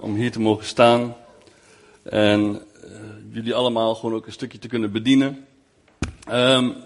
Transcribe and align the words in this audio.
om 0.00 0.14
hier 0.14 0.32
te 0.32 0.40
mogen 0.40 0.64
staan. 0.64 1.16
En 2.02 2.40
uh, 2.84 2.90
jullie 3.30 3.54
allemaal 3.54 3.94
gewoon 3.94 4.14
ook 4.14 4.26
een 4.26 4.32
stukje 4.32 4.58
te 4.58 4.68
kunnen 4.68 4.92
bedienen. 4.92 5.46
Um, 6.30 6.76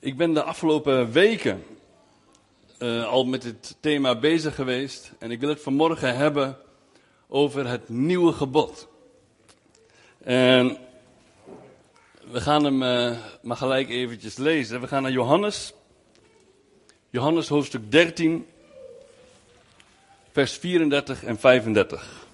ik 0.00 0.16
ben 0.16 0.34
de 0.34 0.42
afgelopen 0.42 1.12
weken 1.12 1.64
uh, 2.78 3.06
al 3.06 3.24
met 3.24 3.42
dit 3.42 3.76
thema 3.80 4.18
bezig 4.18 4.54
geweest. 4.54 5.12
En 5.18 5.30
ik 5.30 5.40
wil 5.40 5.48
het 5.48 5.62
vanmorgen 5.62 6.16
hebben 6.16 6.56
over 7.28 7.68
het 7.68 7.88
nieuwe 7.88 8.32
gebod. 8.32 8.88
En 10.24 10.76
we 12.30 12.40
gaan 12.40 12.64
hem 12.64 12.82
uh, 12.82 13.18
maar 13.42 13.56
gelijk 13.56 13.88
eventjes 13.88 14.36
lezen. 14.36 14.80
We 14.80 14.88
gaan 14.88 15.02
naar 15.02 15.12
Johannes. 15.12 15.74
Johannes 17.10 17.48
hoofdstuk 17.48 17.90
13, 17.90 18.46
vers 20.32 20.52
34 20.52 21.24
en 21.24 21.38
35. 21.38 22.26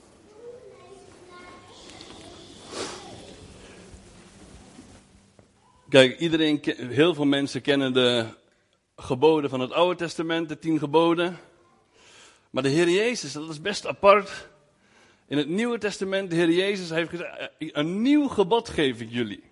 Kijk, 5.89 6.19
iedereen, 6.19 6.61
heel 6.77 7.15
veel 7.15 7.25
mensen 7.25 7.61
kennen 7.61 7.93
de 7.93 8.27
geboden 8.97 9.51
van 9.51 9.61
het 9.61 9.73
Oude 9.73 9.97
Testament, 9.97 10.49
de 10.49 10.59
tien 10.59 10.79
geboden. 10.79 11.39
Maar 12.51 12.63
de 12.63 12.69
Heer 12.69 12.89
Jezus, 12.89 13.33
dat 13.33 13.49
is 13.49 13.61
best 13.61 13.87
apart. 13.87 14.49
In 15.27 15.37
het 15.39 15.49
Nieuwe 15.49 15.79
Testament, 15.79 16.31
de 16.31 16.37
Heer 16.37 16.51
Jezus 16.51 16.91
heeft 16.91 17.11
gezegd, 17.11 17.51
een 17.59 18.03
nieuw 18.03 18.29
gebod 18.29 18.69
geef 18.69 19.01
ik 19.01 19.11
jullie. 19.11 19.43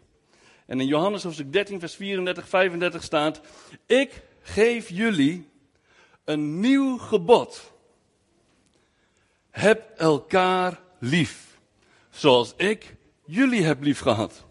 En 0.67 0.81
in 0.81 0.87
Johannes 0.87 1.23
hoofdstuk 1.23 1.53
13, 1.53 1.81
vers 1.81 1.95
34, 1.95 2.49
35 2.49 3.03
staat, 3.03 3.41
ik 3.87 4.23
geef 4.43 4.89
jullie 4.89 5.49
een 6.25 6.61
nieuw 6.61 6.99
gebod. 6.99 7.75
Heb 9.57 9.99
elkaar 9.99 10.81
lief, 10.99 11.59
zoals 12.11 12.55
ik 12.57 12.95
jullie 13.25 13.65
heb 13.65 13.83
lief 13.83 13.99
gehad. 13.99 14.45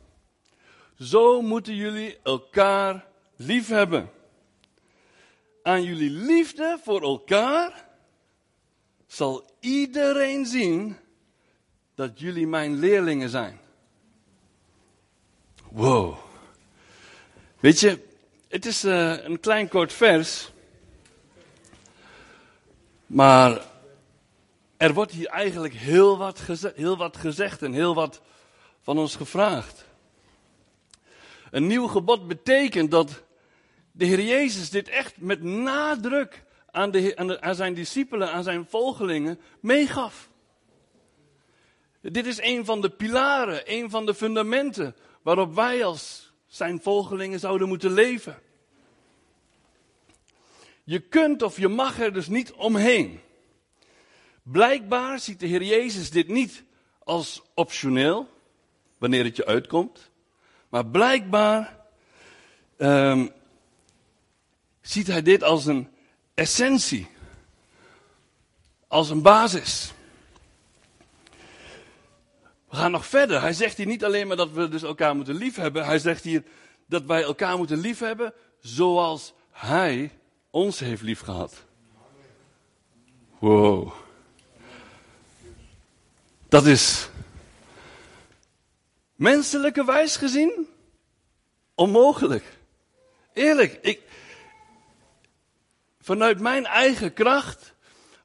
Zo 0.99 1.41
moeten 1.41 1.75
jullie 1.75 2.17
elkaar 2.23 3.05
lief 3.35 3.67
hebben. 3.67 4.09
Aan 5.63 5.83
jullie 5.83 6.09
liefde 6.09 6.79
voor 6.83 7.01
elkaar 7.01 7.87
zal 9.07 9.49
iedereen 9.59 10.45
zien 10.45 10.97
dat 11.95 12.19
jullie 12.19 12.47
mijn 12.47 12.75
leerlingen 12.75 13.29
zijn. 13.29 13.59
Wow. 15.71 16.17
Weet 17.59 17.79
je, 17.79 17.99
het 18.47 18.65
is 18.65 18.85
uh, 18.85 19.23
een 19.23 19.39
klein 19.39 19.67
kort 19.67 19.93
vers. 19.93 20.51
Maar 23.05 23.73
er 24.85 24.93
wordt 24.93 25.11
hier 25.11 25.27
eigenlijk 25.27 25.73
heel 25.73 26.17
wat, 26.17 26.41
heel 26.75 26.97
wat 26.97 27.17
gezegd 27.17 27.61
en 27.61 27.73
heel 27.73 27.95
wat 27.95 28.21
van 28.81 28.97
ons 28.97 29.15
gevraagd. 29.15 29.85
Een 31.51 31.67
nieuw 31.67 31.87
gebod 31.87 32.27
betekent 32.27 32.91
dat 32.91 33.23
de 33.91 34.05
Heer 34.05 34.21
Jezus 34.21 34.69
dit 34.69 34.89
echt 34.89 35.17
met 35.17 35.43
nadruk 35.43 36.43
aan, 36.71 36.91
de, 36.91 37.15
aan, 37.15 37.41
aan 37.41 37.55
zijn 37.55 37.73
discipelen, 37.73 38.31
aan 38.31 38.43
zijn 38.43 38.65
volgelingen 38.69 39.39
meegaf. 39.59 40.29
Dit 42.01 42.25
is 42.25 42.41
een 42.41 42.65
van 42.65 42.81
de 42.81 42.89
pilaren, 42.89 43.61
een 43.65 43.89
van 43.89 44.05
de 44.05 44.13
fundamenten 44.13 44.95
waarop 45.21 45.55
wij 45.55 45.85
als 45.85 46.33
zijn 46.47 46.81
volgelingen 46.81 47.39
zouden 47.39 47.67
moeten 47.67 47.91
leven. 47.91 48.39
Je 50.83 50.99
kunt 50.99 51.41
of 51.41 51.57
je 51.57 51.67
mag 51.67 51.99
er 51.99 52.13
dus 52.13 52.27
niet 52.27 52.53
omheen. 52.53 53.19
Blijkbaar 54.51 55.19
ziet 55.19 55.39
de 55.39 55.47
Heer 55.47 55.63
Jezus 55.63 56.09
dit 56.09 56.27
niet 56.27 56.63
als 57.03 57.41
optioneel, 57.53 58.29
wanneer 58.97 59.23
het 59.23 59.35
je 59.35 59.45
uitkomt. 59.45 60.11
Maar 60.69 60.85
blijkbaar 60.85 61.79
um, 62.77 63.31
ziet 64.81 65.07
hij 65.07 65.21
dit 65.21 65.43
als 65.43 65.65
een 65.65 65.87
essentie, 66.33 67.07
als 68.87 69.09
een 69.09 69.21
basis. 69.21 69.93
We 72.69 72.75
gaan 72.75 72.91
nog 72.91 73.05
verder. 73.05 73.41
Hij 73.41 73.53
zegt 73.53 73.77
hier 73.77 73.85
niet 73.85 74.05
alleen 74.05 74.27
maar 74.27 74.37
dat 74.37 74.51
we 74.51 74.69
dus 74.69 74.83
elkaar 74.83 75.15
moeten 75.15 75.35
liefhebben. 75.35 75.85
Hij 75.85 75.99
zegt 75.99 76.23
hier 76.23 76.43
dat 76.85 77.03
wij 77.03 77.23
elkaar 77.23 77.57
moeten 77.57 77.77
liefhebben 77.77 78.33
zoals 78.59 79.33
hij 79.51 80.11
ons 80.49 80.79
heeft 80.79 81.01
liefgehad. 81.01 81.63
Wow. 83.39 84.03
Dat 86.55 86.65
is 86.65 87.09
menselijke 89.15 89.85
wijs 89.85 90.15
gezien 90.15 90.67
onmogelijk. 91.73 92.43
Eerlijk, 93.33 93.77
ik, 93.81 94.01
vanuit 95.99 96.39
mijn 96.39 96.65
eigen 96.65 97.13
kracht, 97.13 97.73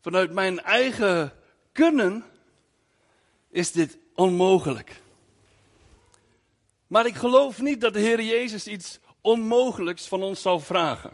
vanuit 0.00 0.32
mijn 0.32 0.60
eigen 0.60 1.32
kunnen, 1.72 2.24
is 3.48 3.72
dit 3.72 3.98
onmogelijk. 4.14 5.00
Maar 6.86 7.06
ik 7.06 7.14
geloof 7.14 7.60
niet 7.60 7.80
dat 7.80 7.92
de 7.92 8.00
Heer 8.00 8.22
Jezus 8.22 8.66
iets 8.66 8.98
onmogelijks 9.20 10.08
van 10.08 10.22
ons 10.22 10.42
zou 10.42 10.60
vragen. 10.60 11.12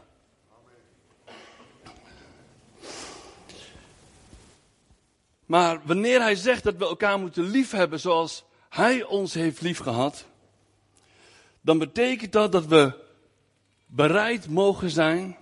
Maar 5.46 5.80
wanneer 5.84 6.20
hij 6.20 6.34
zegt 6.34 6.62
dat 6.62 6.76
we 6.76 6.84
elkaar 6.84 7.18
moeten 7.18 7.44
liefhebben 7.44 8.00
zoals 8.00 8.44
hij 8.68 9.04
ons 9.04 9.34
heeft 9.34 9.60
liefgehad, 9.60 10.26
dan 11.60 11.78
betekent 11.78 12.32
dat 12.32 12.52
dat 12.52 12.66
we 12.66 12.92
bereid 13.86 14.48
mogen 14.48 14.90
zijn 14.90 15.36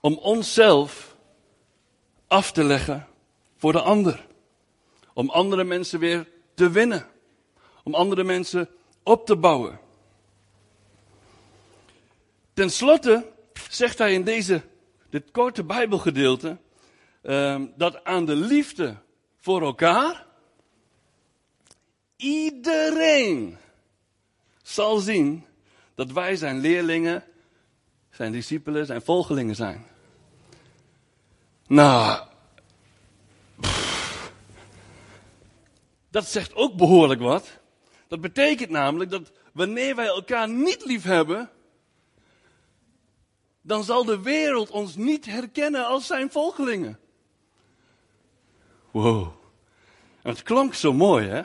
om 0.00 0.14
onszelf 0.14 1.16
af 2.26 2.52
te 2.52 2.64
leggen 2.64 3.06
voor 3.56 3.72
de 3.72 3.80
ander. 3.80 4.26
Om 5.14 5.30
andere 5.30 5.64
mensen 5.64 5.98
weer 5.98 6.28
te 6.54 6.70
winnen. 6.70 7.06
Om 7.84 7.94
andere 7.94 8.24
mensen 8.24 8.68
op 9.02 9.26
te 9.26 9.36
bouwen. 9.36 9.80
Ten 12.52 12.70
slotte 12.70 13.32
zegt 13.70 13.98
hij 13.98 14.12
in 14.12 14.24
deze, 14.24 14.62
dit 15.10 15.30
korte 15.30 15.64
Bijbelgedeelte 15.64 16.58
um, 17.26 17.72
dat 17.76 18.04
aan 18.04 18.24
de 18.24 18.36
liefde 18.36 18.96
voor 19.36 19.62
elkaar 19.62 20.26
iedereen 22.16 23.56
zal 24.62 24.98
zien 24.98 25.44
dat 25.94 26.12
wij 26.12 26.36
zijn 26.36 26.58
leerlingen, 26.58 27.24
zijn 28.10 28.32
discipelen, 28.32 28.86
zijn 28.86 29.02
volgelingen 29.02 29.54
zijn. 29.54 29.86
Nou, 31.66 32.26
dat 36.10 36.26
zegt 36.26 36.54
ook 36.54 36.76
behoorlijk 36.76 37.20
wat. 37.20 37.58
Dat 38.08 38.20
betekent 38.20 38.70
namelijk 38.70 39.10
dat 39.10 39.32
wanneer 39.52 39.94
wij 39.94 40.06
elkaar 40.06 40.48
niet 40.48 40.84
lief 40.84 41.02
hebben, 41.02 41.50
dan 43.60 43.84
zal 43.84 44.04
de 44.04 44.22
wereld 44.22 44.70
ons 44.70 44.96
niet 44.96 45.24
herkennen 45.24 45.86
als 45.86 46.06
zijn 46.06 46.30
volgelingen. 46.30 46.98
Wow. 48.94 49.32
Het 50.22 50.42
klonk 50.42 50.74
zo 50.74 50.92
mooi, 50.92 51.28
hè? 51.28 51.42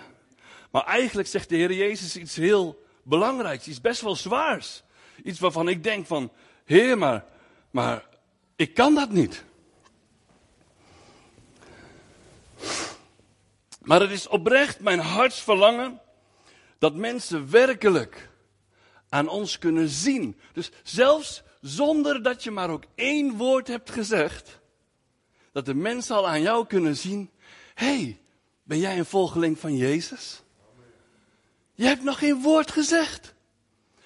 Maar 0.72 0.84
eigenlijk 0.84 1.28
zegt 1.28 1.50
de 1.50 1.56
Heer 1.56 1.74
Jezus 1.74 2.16
iets 2.16 2.36
heel 2.36 2.84
belangrijks, 3.04 3.68
iets 3.68 3.82
best 3.82 4.02
wel 4.02 4.16
zwaars. 4.16 4.84
Iets 5.24 5.40
waarvan 5.40 5.70
ik 5.70 5.84
denk 5.84 6.08
van, 6.08 6.32
Heer, 6.66 6.98
maar, 6.98 7.26
maar 7.72 8.06
ik 8.56 8.74
kan 8.74 8.96
dat 8.96 9.10
niet. 9.10 9.44
Maar 13.82 14.02
het 14.02 14.12
is 14.12 14.28
oprecht 14.28 14.80
mijn 14.80 15.00
hartsverlangen 15.00 16.02
dat 16.78 16.96
mensen 16.96 17.50
werkelijk 17.50 18.30
aan 19.10 19.28
ons 19.28 19.58
kunnen 19.58 19.90
zien. 19.90 20.40
Dus 20.54 20.72
zelfs 20.84 21.44
zonder 21.62 22.24
dat 22.24 22.44
je 22.44 22.52
maar 22.52 22.70
ook 22.70 22.84
één 22.96 23.38
woord 23.38 23.68
hebt 23.68 23.90
gezegd, 23.90 24.60
dat 25.52 25.66
de 25.66 25.74
mensen 25.74 26.16
al 26.16 26.28
aan 26.28 26.42
jou 26.42 26.68
kunnen 26.68 26.98
zien, 26.98 27.30
hey, 27.80 28.20
ben 28.64 28.80
jij 28.80 28.98
een 28.98 29.06
volgeling 29.06 29.60
van 29.60 29.76
Jezus? 29.76 30.42
Je 31.74 31.86
hebt 31.86 32.04
nog 32.04 32.20
geen 32.20 32.42
woord 32.42 32.72
gezegd. 32.72 33.34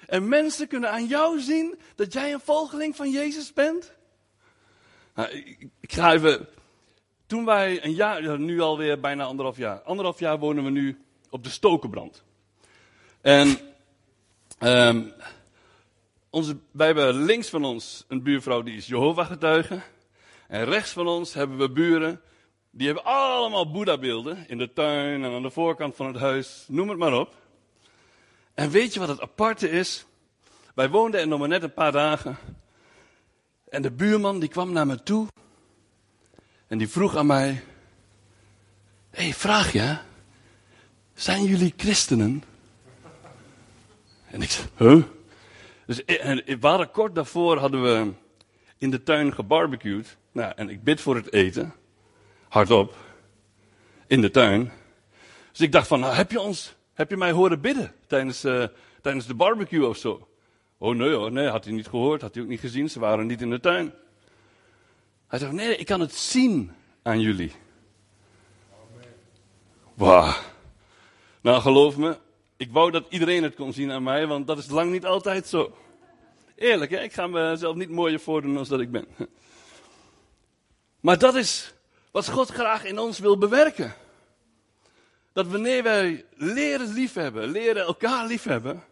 En 0.08 0.28
mensen 0.28 0.68
kunnen 0.68 0.92
aan 0.92 1.06
jou 1.06 1.40
zien 1.40 1.80
dat 1.96 2.14
jij 2.14 2.34
een 2.34 2.40
volgeling 2.40 2.96
van 2.96 3.12
Jezus 3.12 3.54
bent. 3.54 3.92
Nou, 5.16 5.30
ik, 5.80 5.94
ga 5.94 6.14
even. 6.14 6.48
Toen 7.26 7.46
wij 7.46 7.84
een 7.84 7.94
jaar, 7.94 8.40
nu 8.40 8.62
alweer 8.62 9.00
bijna 9.00 9.24
anderhalf 9.24 9.58
jaar. 9.58 9.82
Anderhalf 9.82 10.20
jaar 10.20 10.40
wonen 10.40 10.64
we 10.64 10.70
nu 10.70 11.02
op 11.30 11.44
de 11.44 11.50
Stokenbrand. 11.50 12.24
En 13.22 13.58
um, 14.60 15.14
onze, 16.30 16.58
wij 16.72 16.86
hebben 16.86 17.16
links 17.16 17.50
van 17.50 17.66
ons 17.66 18.06
een 18.08 18.24
buurvrouw 18.24 18.62
die 18.62 18.76
is 18.76 18.88
Jehovah 18.88 19.28
getuige. 19.28 19.82
En 20.48 20.66
rechts 20.66 20.92
van 20.92 21.08
ons 21.08 21.34
hebben 21.34 21.58
we 21.58 21.70
buren. 21.70 22.22
Die 22.76 22.86
hebben 22.86 23.06
allemaal 23.06 23.72
Boeddha-beelden 23.72 24.48
in 24.48 24.58
de 24.58 24.74
tuin 24.74 25.24
en 25.24 25.34
aan 25.34 25.42
de 25.42 25.50
voorkant 25.50 25.96
van 25.96 26.08
het 26.08 26.16
huis. 26.16 26.66
Noem 26.68 26.90
het 26.90 26.98
maar 26.98 27.14
op. 27.14 27.36
En 28.54 28.70
weet 28.70 28.94
je 28.94 29.00
wat 29.00 29.10
het 29.10 29.22
aparte 29.22 29.70
is? 29.70 30.06
Wij 30.76 30.90
woonden 30.90 31.20
er 31.20 31.28
nog 31.28 31.40
maar 31.40 31.48
net 31.48 31.64
een 31.64 31.74
paar 31.74 31.92
dagen. 31.92 32.38
En 33.70 33.82
de 33.82 33.92
buurman 33.92 34.40
die 34.40 34.50
kwam 34.50 34.72
naar 34.72 34.88
me 34.88 35.04
toe. 35.04 35.28
En 36.68 36.78
die 36.78 36.90
vroeg 36.90 37.16
aan 37.16 37.26
mij. 37.26 37.64
Hé, 39.10 39.24
hey, 39.24 39.34
vraag 39.34 39.72
je. 39.72 39.98
Zijn 41.14 41.44
jullie 41.44 41.74
christenen? 41.78 42.44
En 44.26 44.42
ik 44.42 44.50
zei, 44.50 44.68
huh? 44.78 45.04
Dus 45.86 46.06
en, 46.06 46.44
we 46.60 46.68
hadden 46.68 46.92
kort 46.92 47.16
daarvoor 47.16 47.58
hadden 47.58 47.84
we 47.84 48.12
in 48.78 48.92
de 48.92 49.04
tuin 49.04 49.34
gebarbecued. 49.34 50.18
Nou, 50.32 50.54
en 50.56 50.70
ik 50.70 50.84
bid 50.84 51.02
voor 51.02 51.16
het 51.16 51.34
eten. 51.34 51.74
Hardop. 52.54 52.96
In 54.08 54.22
de 54.22 54.32
tuin. 54.32 54.72
Dus 55.52 55.62
ik 55.62 55.72
dacht 55.72 55.88
van, 55.88 56.00
nou, 56.00 56.14
heb 56.14 56.32
je 56.32 56.40
ons, 56.40 56.76
heb 56.94 57.10
je 57.10 57.18
mij 57.18 57.32
horen 57.32 57.62
bidden 57.62 57.94
tijdens, 58.08 58.46
uh, 58.46 58.66
tijdens 59.02 59.26
de 59.26 59.34
barbecue 59.34 59.88
of 59.88 59.98
zo? 59.98 60.28
Oh 60.78 60.96
nee 60.96 61.14
hoor, 61.14 61.32
nee, 61.32 61.48
had 61.48 61.64
hij 61.64 61.74
niet 61.74 61.88
gehoord, 61.88 62.22
had 62.22 62.34
hij 62.34 62.44
ook 62.44 62.50
niet 62.50 62.60
gezien, 62.60 62.90
ze 62.90 63.00
waren 63.00 63.28
niet 63.28 63.42
in 63.42 63.50
de 63.50 63.60
tuin. 63.60 63.94
Hij 65.28 65.40
zei, 65.40 65.54
nee, 65.54 65.78
ik 65.78 65.86
kan 65.86 66.00
het 66.00 66.14
zien 66.14 66.72
aan 67.02 67.20
jullie. 67.20 67.52
Wauw. 69.94 70.34
Nou, 71.42 71.62
geloof 71.62 71.98
me, 71.98 72.18
ik 72.58 72.72
wou 72.72 72.92
dat 72.92 73.06
iedereen 73.10 73.44
het 73.44 73.56
kon 73.56 73.74
zien 73.74 73.92
aan 73.92 74.04
mij, 74.04 74.28
want 74.28 74.48
dat 74.48 74.58
is 74.58 74.70
lang 74.70 74.92
niet 74.92 75.06
altijd 75.06 75.48
zo. 75.48 75.78
Eerlijk, 76.56 76.92
hè? 76.92 77.00
ik 77.00 77.14
ga 77.14 77.28
mezelf 77.28 77.76
niet 77.76 77.90
mooier 77.90 78.20
voordoen 78.20 78.54
dan 78.54 78.66
dat 78.70 78.80
ik 78.80 78.92
ben. 78.92 79.08
Maar 81.00 81.18
dat 81.18 81.36
is 81.36 81.74
wat 82.14 82.30
God 82.30 82.50
graag 82.50 82.84
in 82.84 83.00
ons 83.00 83.20
wil 83.20 83.38
bewerken. 83.38 83.94
Dat 85.32 85.48
wanneer 85.48 85.84
wij 85.84 86.26
leren 86.36 86.94
liefhebben, 86.94 87.50
leren 87.50 87.86
elkaar 87.86 88.26
liefhebben, 88.28 88.84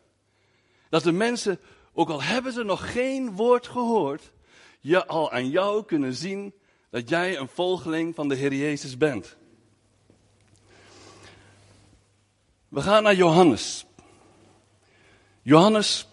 dat 0.89 1.03
de 1.03 1.11
mensen, 1.11 1.59
ook 1.93 2.09
al 2.09 2.21
hebben 2.21 2.53
ze 2.53 2.63
nog 2.63 2.91
geen 2.91 3.31
woord 3.35 3.67
gehoord, 3.67 4.31
je 4.79 5.05
al 5.05 5.31
aan 5.31 5.49
jou 5.49 5.85
kunnen 5.85 6.13
zien 6.13 6.53
dat 6.89 7.09
jij 7.09 7.37
een 7.37 7.47
volgeling 7.47 8.15
van 8.15 8.27
de 8.27 8.35
Heer 8.35 8.53
Jezus 8.53 8.97
bent. 8.97 9.35
We 12.67 12.81
gaan 12.81 13.03
naar 13.03 13.15
Johannes. 13.15 13.85
Johannes, 15.41 16.07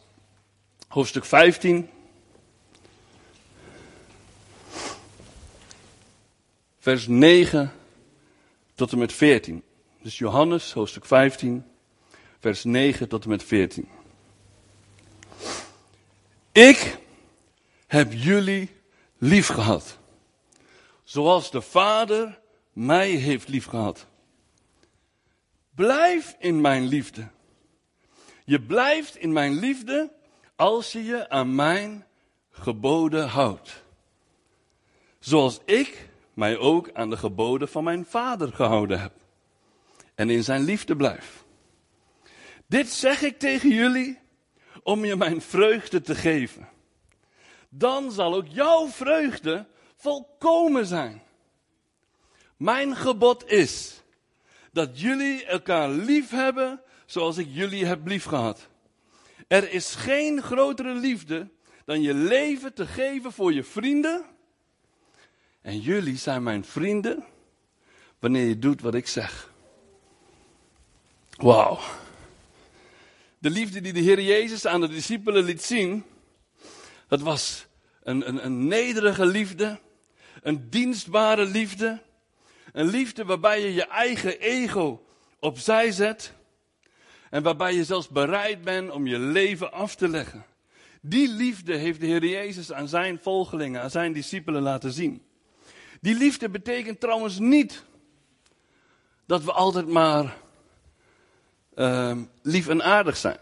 hoofdstuk 0.88 1.24
15. 1.24 1.90
Vers 6.88 7.06
9 7.06 7.72
tot 8.74 8.92
en 8.92 8.98
met 8.98 9.12
14. 9.12 9.62
Dus 10.02 10.18
Johannes, 10.18 10.72
hoofdstuk 10.72 11.04
15, 11.04 11.64
vers 12.40 12.64
9 12.64 13.08
tot 13.08 13.22
en 13.22 13.28
met 13.28 13.42
14. 13.42 13.88
Ik 16.52 16.98
heb 17.86 18.12
jullie 18.12 18.70
lief 19.18 19.46
gehad. 19.46 19.98
Zoals 21.04 21.50
de 21.50 21.60
Vader 21.60 22.40
mij 22.72 23.10
heeft 23.10 23.48
lief 23.48 23.64
gehad. 23.64 24.06
Blijf 25.74 26.36
in 26.38 26.60
mijn 26.60 26.86
liefde. 26.86 27.28
Je 28.44 28.60
blijft 28.60 29.16
in 29.16 29.32
mijn 29.32 29.58
liefde 29.58 30.12
als 30.56 30.92
je 30.92 31.04
je 31.04 31.28
aan 31.28 31.54
mijn 31.54 32.06
geboden 32.50 33.28
houdt. 33.28 33.82
Zoals 35.18 35.60
ik 35.64 36.07
mij 36.38 36.58
ook 36.58 36.90
aan 36.92 37.10
de 37.10 37.16
geboden 37.16 37.68
van 37.68 37.84
mijn 37.84 38.04
vader 38.04 38.52
gehouden 38.52 39.00
heb. 39.00 39.12
En 40.14 40.30
in 40.30 40.44
zijn 40.44 40.62
liefde 40.62 40.96
blijf. 40.96 41.44
Dit 42.66 42.88
zeg 42.88 43.22
ik 43.22 43.38
tegen 43.38 43.68
jullie 43.68 44.18
om 44.82 45.04
je 45.04 45.16
mijn 45.16 45.40
vreugde 45.40 46.00
te 46.00 46.14
geven. 46.14 46.68
Dan 47.68 48.12
zal 48.12 48.34
ook 48.34 48.46
jouw 48.46 48.88
vreugde 48.88 49.66
volkomen 49.96 50.86
zijn. 50.86 51.22
Mijn 52.56 52.96
gebod 52.96 53.50
is 53.50 54.02
dat 54.72 55.00
jullie 55.00 55.44
elkaar 55.44 55.88
lief 55.88 56.30
hebben 56.30 56.82
zoals 57.06 57.36
ik 57.36 57.48
jullie 57.50 57.86
heb 57.86 58.06
lief 58.06 58.24
gehad. 58.24 58.68
Er 59.48 59.72
is 59.72 59.94
geen 59.94 60.42
grotere 60.42 60.94
liefde 60.94 61.48
dan 61.84 62.02
je 62.02 62.14
leven 62.14 62.74
te 62.74 62.86
geven 62.86 63.32
voor 63.32 63.52
je 63.52 63.64
vrienden. 63.64 64.36
En 65.62 65.80
jullie 65.80 66.16
zijn 66.16 66.42
mijn 66.42 66.64
vrienden 66.64 67.24
wanneer 68.18 68.46
je 68.46 68.58
doet 68.58 68.80
wat 68.80 68.94
ik 68.94 69.06
zeg. 69.06 69.52
Wauw. 71.36 71.78
De 73.38 73.50
liefde 73.50 73.80
die 73.80 73.92
de 73.92 74.00
Heer 74.00 74.20
Jezus 74.20 74.66
aan 74.66 74.80
de 74.80 74.88
discipelen 74.88 75.44
liet 75.44 75.62
zien, 75.62 76.04
dat 77.08 77.20
was 77.20 77.66
een, 78.02 78.28
een, 78.28 78.44
een 78.44 78.66
nederige 78.66 79.26
liefde, 79.26 79.80
een 80.42 80.70
dienstbare 80.70 81.44
liefde, 81.44 82.02
een 82.72 82.86
liefde 82.86 83.24
waarbij 83.24 83.60
je 83.60 83.74
je 83.74 83.86
eigen 83.86 84.40
ego 84.40 85.06
opzij 85.40 85.90
zet 85.90 86.32
en 87.30 87.42
waarbij 87.42 87.74
je 87.74 87.84
zelfs 87.84 88.08
bereid 88.08 88.62
bent 88.62 88.90
om 88.90 89.06
je 89.06 89.18
leven 89.18 89.72
af 89.72 89.94
te 89.94 90.08
leggen. 90.08 90.44
Die 91.00 91.28
liefde 91.28 91.76
heeft 91.76 92.00
de 92.00 92.06
Heer 92.06 92.24
Jezus 92.24 92.72
aan 92.72 92.88
zijn 92.88 93.18
volgelingen, 93.18 93.82
aan 93.82 93.90
zijn 93.90 94.12
discipelen 94.12 94.62
laten 94.62 94.92
zien. 94.92 95.27
Die 96.00 96.14
liefde 96.14 96.48
betekent 96.48 97.00
trouwens 97.00 97.38
niet 97.38 97.84
dat 99.26 99.44
we 99.44 99.52
altijd 99.52 99.86
maar 99.86 100.36
uh, 101.74 102.16
lief 102.42 102.68
en 102.68 102.82
aardig 102.82 103.16
zijn. 103.16 103.38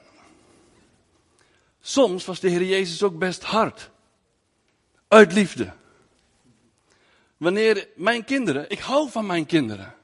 Soms 1.81 2.25
was 2.25 2.41
de 2.41 2.49
Heer 2.49 2.65
Jezus 2.65 3.03
ook 3.03 3.19
best 3.19 3.43
hard. 3.43 3.91
Uit 5.09 5.33
liefde. 5.33 5.73
Wanneer 7.37 7.89
mijn 7.95 8.25
kinderen, 8.25 8.71
ik 8.71 8.79
hou 8.79 9.11
van 9.11 9.27
mijn 9.27 9.47
kinderen. 9.47 9.95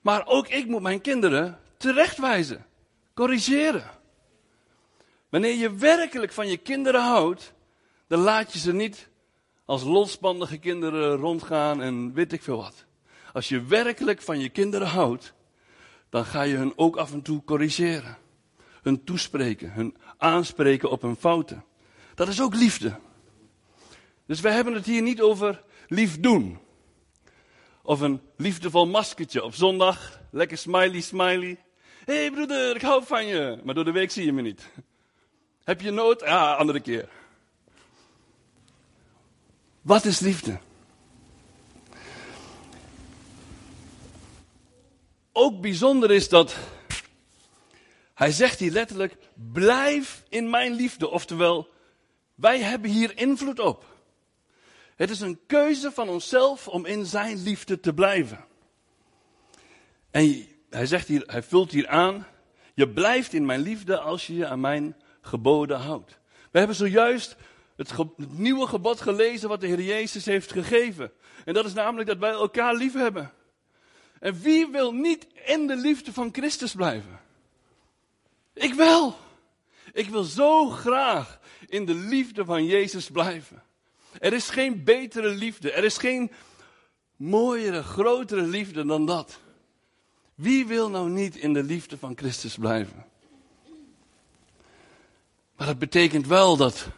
Maar 0.00 0.26
ook 0.26 0.48
ik 0.48 0.66
moet 0.66 0.82
mijn 0.82 1.00
kinderen 1.00 1.60
terechtwijzen, 1.76 2.66
corrigeren. 3.14 3.90
Wanneer 5.28 5.54
je 5.54 5.74
werkelijk 5.74 6.32
van 6.32 6.48
je 6.48 6.56
kinderen 6.56 7.02
houdt, 7.02 7.52
dan 8.06 8.20
laat 8.20 8.52
je 8.52 8.58
ze 8.58 8.72
niet 8.72 9.08
als 9.72 9.82
losbandige 9.82 10.58
kinderen 10.58 11.16
rondgaan 11.16 11.82
en 11.82 12.12
weet 12.12 12.32
ik 12.32 12.42
veel 12.42 12.56
wat. 12.56 12.84
Als 13.32 13.48
je 13.48 13.62
werkelijk 13.62 14.22
van 14.22 14.38
je 14.38 14.48
kinderen 14.48 14.86
houdt, 14.86 15.34
dan 16.08 16.24
ga 16.24 16.42
je 16.42 16.56
hun 16.56 16.72
ook 16.76 16.96
af 16.96 17.12
en 17.12 17.22
toe 17.22 17.44
corrigeren. 17.44 18.16
Hun 18.82 19.04
toespreken, 19.04 19.72
hun 19.72 19.96
aanspreken 20.16 20.90
op 20.90 21.02
hun 21.02 21.16
fouten. 21.16 21.64
Dat 22.14 22.28
is 22.28 22.40
ook 22.40 22.54
liefde. 22.54 22.98
Dus 24.26 24.40
wij 24.40 24.52
hebben 24.52 24.74
het 24.74 24.86
hier 24.86 25.02
niet 25.02 25.20
over 25.20 25.62
lief 25.88 26.20
doen. 26.20 26.58
Of 27.82 28.00
een 28.00 28.20
liefdevol 28.36 28.86
maskertje 28.86 29.44
op 29.44 29.54
zondag. 29.54 30.20
Lekker 30.30 30.58
smiley, 30.58 31.00
smiley. 31.00 31.64
Hé 32.04 32.14
hey 32.14 32.30
broeder, 32.30 32.76
ik 32.76 32.82
hou 32.82 33.04
van 33.04 33.26
je. 33.26 33.60
Maar 33.64 33.74
door 33.74 33.84
de 33.84 33.92
week 33.92 34.10
zie 34.10 34.24
je 34.24 34.32
me 34.32 34.42
niet. 34.42 34.70
Heb 35.64 35.80
je 35.80 35.90
nood? 35.90 36.20
Ja, 36.20 36.54
andere 36.54 36.80
keer. 36.80 37.21
Wat 39.82 40.04
is 40.04 40.20
liefde? 40.20 40.58
Ook 45.32 45.60
bijzonder 45.60 46.10
is 46.10 46.28
dat 46.28 46.56
hij 48.14 48.30
zegt 48.30 48.58
hier 48.58 48.72
letterlijk: 48.72 49.16
blijf 49.34 50.22
in 50.28 50.50
mijn 50.50 50.72
liefde. 50.72 51.10
Oftewel, 51.10 51.68
wij 52.34 52.60
hebben 52.60 52.90
hier 52.90 53.18
invloed 53.18 53.58
op. 53.58 53.84
Het 54.96 55.10
is 55.10 55.20
een 55.20 55.40
keuze 55.46 55.92
van 55.92 56.08
onszelf 56.08 56.68
om 56.68 56.86
in 56.86 57.06
zijn 57.06 57.42
liefde 57.42 57.80
te 57.80 57.94
blijven. 57.94 58.44
En 60.10 60.46
hij 60.70 60.86
zegt 60.86 61.08
hier, 61.08 61.22
hij 61.26 61.42
vult 61.42 61.70
hier 61.70 61.88
aan, 61.88 62.26
je 62.74 62.88
blijft 62.88 63.32
in 63.32 63.46
mijn 63.46 63.60
liefde 63.60 63.98
als 63.98 64.26
je 64.26 64.34
je 64.34 64.46
aan 64.46 64.60
mijn 64.60 64.96
geboden 65.20 65.78
houdt. 65.78 66.18
We 66.50 66.58
hebben 66.58 66.76
zojuist 66.76 67.36
het, 67.76 67.96
het, 67.96 68.38
nieuwe 68.38 68.66
gebod 68.66 69.00
gelezen 69.00 69.48
wat 69.48 69.60
de 69.60 69.66
Heer 69.66 69.80
Jezus 69.80 70.24
heeft 70.24 70.52
gegeven. 70.52 71.12
En 71.44 71.54
dat 71.54 71.64
is 71.64 71.72
namelijk 71.72 72.08
dat 72.08 72.18
wij 72.18 72.30
elkaar 72.30 72.74
lief 72.74 72.92
hebben. 72.92 73.32
En 74.20 74.40
wie 74.40 74.66
wil 74.66 74.92
niet 74.92 75.26
in 75.44 75.66
de 75.66 75.76
liefde 75.76 76.12
van 76.12 76.28
Christus 76.32 76.74
blijven? 76.74 77.20
Ik 78.52 78.74
wel. 78.74 79.16
Ik 79.92 80.08
wil 80.08 80.22
zo 80.22 80.68
graag 80.68 81.40
in 81.68 81.86
de 81.86 81.94
liefde 81.94 82.44
van 82.44 82.64
Jezus 82.64 83.10
blijven. 83.10 83.62
Er 84.18 84.32
is 84.32 84.48
geen 84.48 84.84
betere 84.84 85.28
liefde. 85.28 85.72
Er 85.72 85.84
is 85.84 85.96
geen 85.96 86.30
mooiere, 87.16 87.82
grotere 87.82 88.42
liefde 88.42 88.86
dan 88.86 89.06
dat. 89.06 89.40
Wie 90.34 90.66
wil 90.66 90.90
nou 90.90 91.10
niet 91.10 91.36
in 91.36 91.52
de 91.52 91.62
liefde 91.62 91.98
van 91.98 92.16
Christus 92.16 92.56
blijven? 92.56 93.06
Maar 95.56 95.66
dat 95.66 95.78
betekent 95.78 96.26
wel 96.26 96.56
dat 96.56 96.88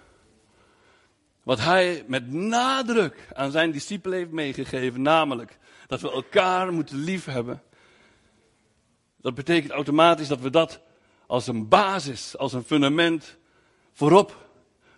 wat 1.45 1.61
hij 1.61 2.05
met 2.07 2.33
nadruk 2.33 3.29
aan 3.33 3.51
zijn 3.51 3.71
discipelen 3.71 4.19
heeft 4.19 4.31
meegegeven, 4.31 5.03
namelijk 5.03 5.59
dat 5.87 6.01
we 6.01 6.11
elkaar 6.11 6.73
moeten 6.73 6.97
liefhebben. 6.97 7.63
Dat 9.17 9.35
betekent 9.35 9.73
automatisch 9.73 10.29
dat 10.29 10.41
we 10.41 10.51
dat 10.51 10.81
als 11.27 11.47
een 11.47 11.69
basis, 11.69 12.37
als 12.37 12.53
een 12.53 12.65
fundament 12.65 13.37
voorop 13.93 14.49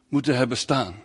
moeten 0.08 0.36
hebben 0.36 0.56
staan. 0.56 1.04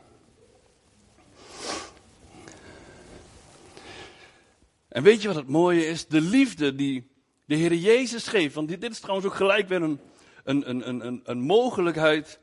En 4.88 5.04
weet 5.04 5.22
je 5.22 5.28
wat 5.28 5.38
het 5.38 5.48
mooie 5.48 5.86
is? 5.86 6.08
De 6.08 6.22
liefde 6.22 6.76
die 6.76 7.12
de 7.46 7.56
Heer 7.56 7.74
Jezus 7.74 8.28
geeft. 8.28 8.56
Want 8.56 8.68
dit, 8.68 8.92
is 8.92 9.00
trouwens 9.00 9.28
ook 9.28 9.36
gelijk 9.36 9.68
weer 9.68 9.82
een, 9.82 10.00
een, 10.44 10.70
een, 10.70 11.06
een, 11.08 11.22
een 11.24 11.40
mogelijkheid 11.42 12.40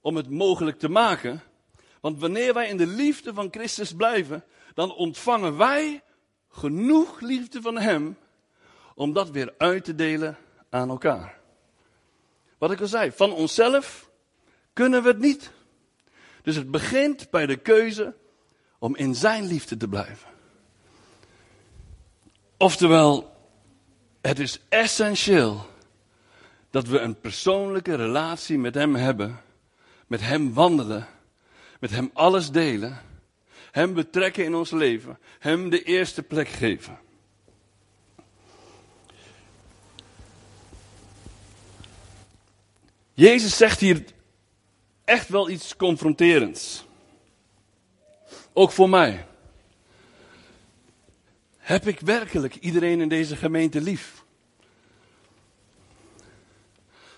om 0.00 0.16
het 0.16 0.30
mogelijk 0.30 0.78
te 0.78 0.88
maken. 0.88 1.42
Want 2.02 2.20
wanneer 2.20 2.54
wij 2.54 2.68
in 2.68 2.76
de 2.76 2.86
liefde 2.86 3.34
van 3.34 3.48
Christus 3.50 3.92
blijven, 3.92 4.44
dan 4.74 4.94
ontvangen 4.94 5.56
wij 5.56 6.02
genoeg 6.50 7.20
liefde 7.20 7.60
van 7.60 7.78
Hem 7.78 8.16
om 8.94 9.12
dat 9.12 9.30
weer 9.30 9.54
uit 9.58 9.84
te 9.84 9.94
delen 9.94 10.36
aan 10.70 10.88
elkaar. 10.88 11.38
Wat 12.58 12.70
ik 12.70 12.80
al 12.80 12.86
zei, 12.86 13.12
van 13.12 13.32
onszelf 13.32 14.10
kunnen 14.72 15.02
we 15.02 15.08
het 15.08 15.18
niet. 15.18 15.50
Dus 16.42 16.56
het 16.56 16.70
begint 16.70 17.30
bij 17.30 17.46
de 17.46 17.56
keuze 17.56 18.14
om 18.78 18.96
in 18.96 19.14
Zijn 19.14 19.44
liefde 19.44 19.76
te 19.76 19.88
blijven. 19.88 20.28
Oftewel, 22.56 23.36
het 24.20 24.38
is 24.38 24.60
essentieel 24.68 25.66
dat 26.70 26.86
we 26.86 26.98
een 26.98 27.20
persoonlijke 27.20 27.94
relatie 27.94 28.58
met 28.58 28.74
Hem 28.74 28.94
hebben, 28.94 29.40
met 30.06 30.20
Hem 30.20 30.52
wandelen, 30.54 31.08
met 31.82 31.90
Hem 31.90 32.10
alles 32.12 32.50
delen, 32.50 33.00
Hem 33.70 33.94
betrekken 33.94 34.44
in 34.44 34.54
ons 34.54 34.70
leven, 34.70 35.18
Hem 35.38 35.70
de 35.70 35.82
eerste 35.82 36.22
plek 36.22 36.48
geven. 36.48 36.98
Jezus 43.14 43.56
zegt 43.56 43.80
hier 43.80 44.04
echt 45.04 45.28
wel 45.28 45.50
iets 45.50 45.76
confronterends. 45.76 46.84
Ook 48.52 48.70
voor 48.70 48.88
mij. 48.88 49.26
Heb 51.58 51.86
ik 51.86 52.00
werkelijk 52.00 52.54
iedereen 52.54 53.00
in 53.00 53.08
deze 53.08 53.36
gemeente 53.36 53.80
lief? 53.80 54.24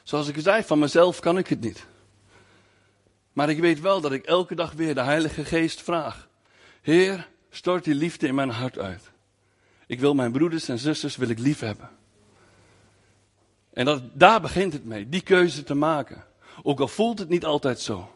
Zoals 0.03 0.29
ik 0.29 0.37
zei, 0.39 0.63
van 0.63 0.79
mezelf 0.79 1.21
kan 1.21 1.39
ik 1.39 1.47
het 1.49 1.61
niet. 1.61 1.87
Maar 3.35 3.51
ik 3.51 3.59
weet 3.59 3.81
wel 3.81 4.01
dat 4.01 4.13
ik 4.13 4.25
elke 4.25 4.55
dag 4.55 4.73
weer 4.73 4.95
de 4.95 5.03
Heilige 5.03 5.45
Geest 5.45 5.83
vraag. 5.83 6.29
Heer, 6.83 7.29
stort 7.51 7.85
die 7.85 7.95
liefde 7.95 8.27
in 8.27 8.35
mijn 8.35 8.51
hart 8.51 8.79
uit. 8.79 9.11
Ik 9.87 10.01
wil 10.01 10.15
mijn 10.15 10.33
broeders 10.33 10.69
en 10.69 10.79
zusters 10.79 11.17
wil 11.17 11.29
ik 11.29 11.39
lief 11.39 11.61
hebben. 11.61 11.91
En 13.73 13.85
dat, 13.85 14.03
daar 14.13 14.41
begint 14.41 14.73
het 14.73 14.85
mee, 14.85 15.09
die 15.09 15.21
keuze 15.21 15.63
te 15.63 15.75
maken. 15.75 16.25
Ook 16.63 16.81
al 16.81 16.89
voelt 16.89 17.19
het 17.19 17.29
niet 17.29 17.45
altijd 17.45 17.81
zo. 17.81 18.13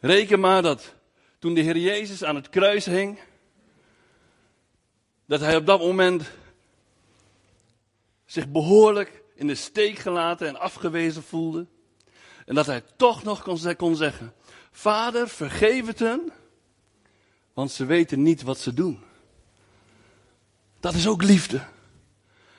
Reken 0.00 0.40
maar 0.40 0.62
dat 0.62 0.94
toen 1.38 1.54
de 1.54 1.60
Heer 1.60 1.76
Jezus 1.76 2.24
aan 2.24 2.34
het 2.34 2.48
kruis 2.48 2.84
hing, 2.84 3.18
dat 5.26 5.40
hij 5.40 5.56
op 5.56 5.66
dat 5.66 5.80
moment 5.80 6.30
zich 8.26 8.48
behoorlijk 8.48 9.22
in 9.34 9.46
de 9.46 9.54
steek 9.54 9.98
gelaten 9.98 10.48
en 10.48 10.60
afgewezen 10.60 11.22
voelde. 11.22 11.66
En 12.48 12.54
dat 12.54 12.66
hij 12.66 12.82
toch 12.96 13.22
nog 13.22 13.42
kon, 13.76 13.96
zeggen, 13.96 14.34
Vader, 14.70 15.28
vergeef 15.28 15.86
het 15.86 15.98
hen, 15.98 16.32
want 17.52 17.70
ze 17.70 17.84
weten 17.84 18.22
niet 18.22 18.42
wat 18.42 18.58
ze 18.58 18.74
doen. 18.74 19.00
Dat 20.80 20.94
is 20.94 21.06
ook 21.06 21.22
liefde. 21.22 21.66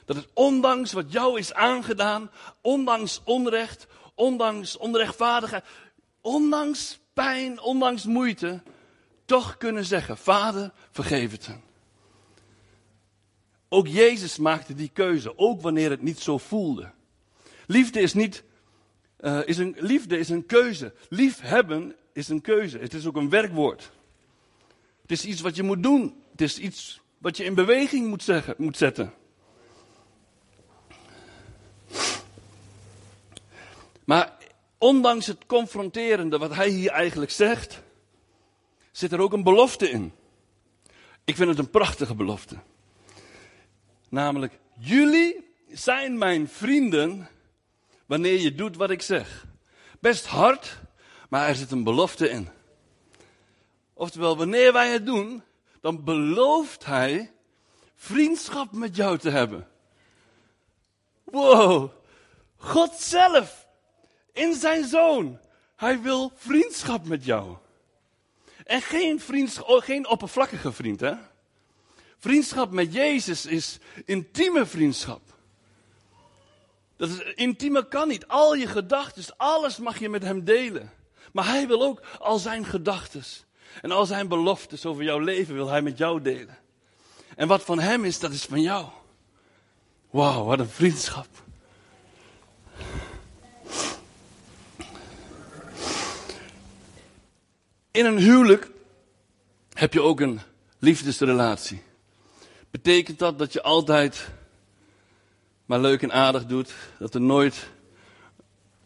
Dat 0.06 0.16
het 0.16 0.28
ondanks 0.34 0.92
wat 0.92 1.12
jou 1.12 1.40
is 1.40 1.54
aangedaan, 1.54 2.32
ondanks 2.62 3.22
onrecht, 3.24 3.88
ondanks 4.16 4.78
onrechtvaardigheid, 4.78 5.66
ondanks 6.22 7.00
pijn, 7.14 7.62
ondanks 7.62 8.04
moeite, 8.04 8.62
toch 9.26 9.58
kunnen 9.58 9.86
zeggen, 9.86 10.18
Vader, 10.18 10.72
vergeef 10.92 11.32
het 11.32 11.46
hen. 11.46 11.64
Ook 13.70 13.88
Jezus 13.88 14.38
maakte 14.38 14.74
die 14.74 14.90
keuze, 14.94 15.38
ook 15.38 15.62
wanneer 15.62 15.90
het 15.90 16.02
niet 16.02 16.20
zo 16.20 16.38
voelde. 16.38 16.92
Liefde 17.68 18.00
is 18.00 18.14
niet, 18.14 18.44
uh, 19.22 19.40
is 19.46 19.58
een, 19.58 19.76
liefde 19.78 20.18
is 20.18 20.30
een 20.30 20.46
keuze. 20.46 20.94
Liefhebben 21.10 21.96
is 22.14 22.30
een 22.30 22.42
keuze. 22.42 22.78
Het 22.78 22.94
is 22.94 23.06
ook 23.06 23.16
een 23.16 23.30
werkwoord. 23.30 23.92
Het 25.02 25.12
is 25.12 25.26
iets 25.26 25.42
wat 25.42 25.56
je 25.56 25.64
moet 25.64 25.84
doen. 25.84 26.24
Het 26.32 26.42
is 26.42 26.58
iets 26.58 27.02
wat 27.18 27.38
je 27.38 27.44
in 27.44 27.54
beweging 27.54 28.08
moet, 28.08 28.24
zeggen, 28.24 28.56
moet 28.58 28.78
zetten. 28.78 29.14
Maar 34.06 34.38
ondanks 34.78 35.28
het 35.28 35.46
confronterende 35.46 36.38
wat 36.38 36.56
hij 36.56 36.70
hier 36.70 36.92
eigenlijk 36.92 37.32
zegt, 37.32 37.82
zit 38.92 39.12
er 39.12 39.20
ook 39.20 39.34
een 39.34 39.44
belofte 39.44 39.90
in. 39.90 40.14
Ik 41.26 41.36
vind 41.36 41.50
het 41.50 41.60
een 41.60 41.70
prachtige 41.70 42.16
belofte. 42.16 42.56
Namelijk, 44.10 44.60
jullie 44.78 45.54
zijn 45.72 46.18
mijn 46.18 46.48
vrienden 46.48 47.28
wanneer 48.10 48.40
je 48.40 48.56
doet 48.56 48.76
wat 48.76 48.90
ik 48.90 49.02
zeg. 49.02 49.46
Best 50.00 50.26
hard, 50.26 50.78
maar 51.30 51.48
er 51.48 51.56
zit 51.56 51.72
een 51.72 51.84
belofte 51.84 52.30
in. 52.30 52.50
Oftewel, 53.94 54.38
wanneer 54.38 54.74
wij 54.74 54.92
het 54.92 55.06
doen, 55.06 55.44
dan 55.82 56.04
belooft 56.04 56.86
hij 56.86 57.32
vriendschap 57.96 58.72
met 58.72 58.96
jou 58.96 59.18
te 59.18 59.30
hebben. 59.30 59.68
Wow, 61.24 61.92
God 62.56 62.94
zelf 62.94 63.68
in 64.34 64.54
zijn 64.54 64.88
zoon. 64.88 65.40
Hij 65.76 66.02
wil 66.02 66.32
vriendschap 66.36 67.06
met 67.06 67.26
jou. 67.26 67.58
En 68.66 68.82
geen, 68.82 69.20
vriendschap, 69.20 69.68
oh, 69.68 69.82
geen 69.82 70.08
oppervlakkige 70.08 70.72
vriend, 70.72 71.00
hè? 71.00 71.14
Vriendschap 72.18 72.72
met 72.72 72.94
Jezus 72.94 73.46
is 73.46 73.78
intieme 74.06 74.66
vriendschap. 74.66 75.22
Dat 77.00 77.10
is, 77.10 77.34
intieme 77.36 77.88
kan 77.88 78.08
niet. 78.08 78.28
Al 78.28 78.56
je 78.56 78.68
gedachten, 78.68 79.24
alles 79.38 79.78
mag 79.78 80.00
je 80.00 80.10
met 80.10 80.24
hem 80.24 80.44
delen. 80.44 80.92
Maar 81.32 81.46
hij 81.46 81.68
wil 81.68 81.84
ook 81.84 82.02
al 82.20 82.38
zijn 82.38 82.66
gedachten 82.66 83.24
en 83.82 83.92
al 83.92 84.06
zijn 84.06 84.28
beloftes 84.28 84.86
over 84.86 85.04
jouw 85.04 85.20
leven 85.20 85.54
wil 85.54 85.68
hij 85.68 85.82
met 85.82 85.98
jou 85.98 86.22
delen. 86.22 86.58
En 87.36 87.48
wat 87.48 87.62
van 87.62 87.80
hem 87.80 88.06
is, 88.06 88.20
dat 88.20 88.32
is 88.32 88.44
van 88.44 88.62
jou. 88.62 88.86
Wauw, 90.10 90.44
wat 90.44 90.60
een 90.60 90.70
vriendschap. 90.70 91.28
In 97.92 98.06
een 98.06 98.18
huwelijk 98.18 98.72
heb 99.74 99.94
je 99.94 100.02
ook 100.02 100.20
een 100.20 100.42
liefdesrelatie. 100.80 101.84
Betekent 102.72 103.20
dat 103.20 103.40
dat 103.40 103.54
je 103.54 103.62
altijd 103.62 104.30
maar 105.70 105.80
leuk 105.80 106.02
en 106.02 106.12
aardig 106.12 106.46
doet? 106.46 106.74
Dat 107.00 107.14
er 107.14 107.22
nooit 107.22 107.70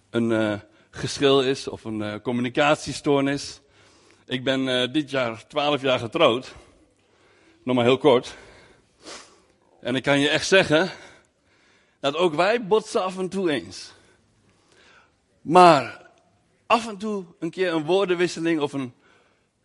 een 0.10 0.30
uh, 0.30 0.54
geschil 0.90 1.42
is 1.42 1.68
of 1.68 1.84
een 1.84 2.00
uh, 2.00 2.16
communicatiestoornis? 2.22 3.62
Ik 4.26 4.44
ben 4.44 4.68
uh, 4.68 4.94
dit 4.94 5.10
jaar 5.10 5.48
12 5.48 5.82
jaar 5.82 6.00
getrouwd. 6.00 6.56
Nog 7.64 7.76
maar 7.76 7.86
heel 7.86 7.98
kort. 7.98 8.36
En 9.82 9.96
ik 9.96 10.04
kan 10.04 10.20
je 10.20 10.30
echt 10.30 10.48
zeggen 10.48 10.92
dat 12.00 12.16
ook 12.16 12.34
wij 12.34 12.68
botsen 12.68 13.04
af 13.04 13.18
en 13.18 13.30
toe 13.30 13.52
eens. 13.52 13.94
Maar 15.42 16.10
af 16.66 16.88
en 16.88 16.98
toe 16.98 17.26
een 17.40 17.52
keer 17.52 17.74
een 17.74 17.86
woordenwisseling 17.86 18.60
of 18.60 18.74
een 18.74 18.94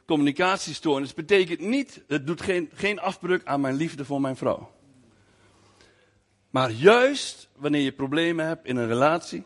communicatiestoornis 0.06 1.14
betekent 1.14 1.60
niet, 1.60 2.02
het 2.08 2.26
doet 2.26 2.42
geen, 2.42 2.70
geen 2.74 3.00
afbreuk 3.00 3.44
aan 3.44 3.60
mijn 3.60 3.74
liefde 3.74 4.04
voor 4.04 4.20
mijn 4.20 4.36
vrouw. 4.36 4.76
Maar 6.50 6.70
juist 6.70 7.48
wanneer 7.56 7.80
je 7.80 7.92
problemen 7.92 8.46
hebt 8.46 8.66
in 8.66 8.76
een 8.76 8.86
relatie, 8.86 9.44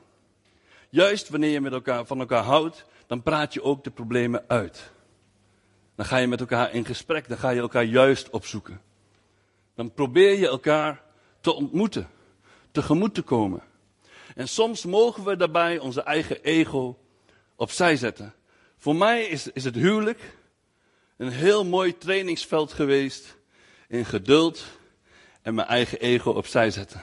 juist 0.89 1.29
wanneer 1.29 1.51
je 1.51 1.61
met 1.61 1.73
elkaar, 1.73 2.07
van 2.07 2.21
elkaar 2.21 2.43
houdt, 2.43 2.85
dan 3.07 3.23
praat 3.23 3.53
je 3.53 3.63
ook 3.63 3.85
de 3.85 3.91
problemen 3.91 4.45
uit. 4.47 4.91
Dan 5.95 6.07
ga 6.07 6.17
je 6.17 6.27
met 6.27 6.41
elkaar 6.41 6.73
in 6.73 6.85
gesprek, 6.85 7.29
dan 7.29 7.39
ga 7.39 7.51
je 7.51 7.61
elkaar 7.61 7.85
juist 7.85 8.31
opzoeken. 8.31 8.81
Dan 9.75 9.93
probeer 9.93 10.39
je 10.39 10.49
elkaar 10.49 11.03
te 11.41 11.53
ontmoeten, 11.53 12.09
tegemoet 12.71 13.15
te 13.15 13.23
komen. 13.23 13.63
En 14.35 14.49
soms 14.49 14.85
mogen 14.85 15.25
we 15.25 15.37
daarbij 15.37 15.79
onze 15.79 16.03
eigen 16.03 16.43
ego 16.43 16.99
opzij 17.57 17.97
zetten. 17.97 18.35
Voor 18.77 18.97
mij 18.97 19.25
is, 19.25 19.47
is 19.47 19.65
het 19.65 19.75
huwelijk 19.75 20.39
een 21.17 21.31
heel 21.31 21.65
mooi 21.65 21.99
trainingsveld 21.99 22.73
geweest 22.73 23.37
in 23.89 24.05
geduld 24.05 24.65
en 25.43 25.55
mijn 25.55 25.69
eigen 25.69 26.01
ego 26.01 26.31
opzij 26.31 26.71
zetten. 26.71 27.03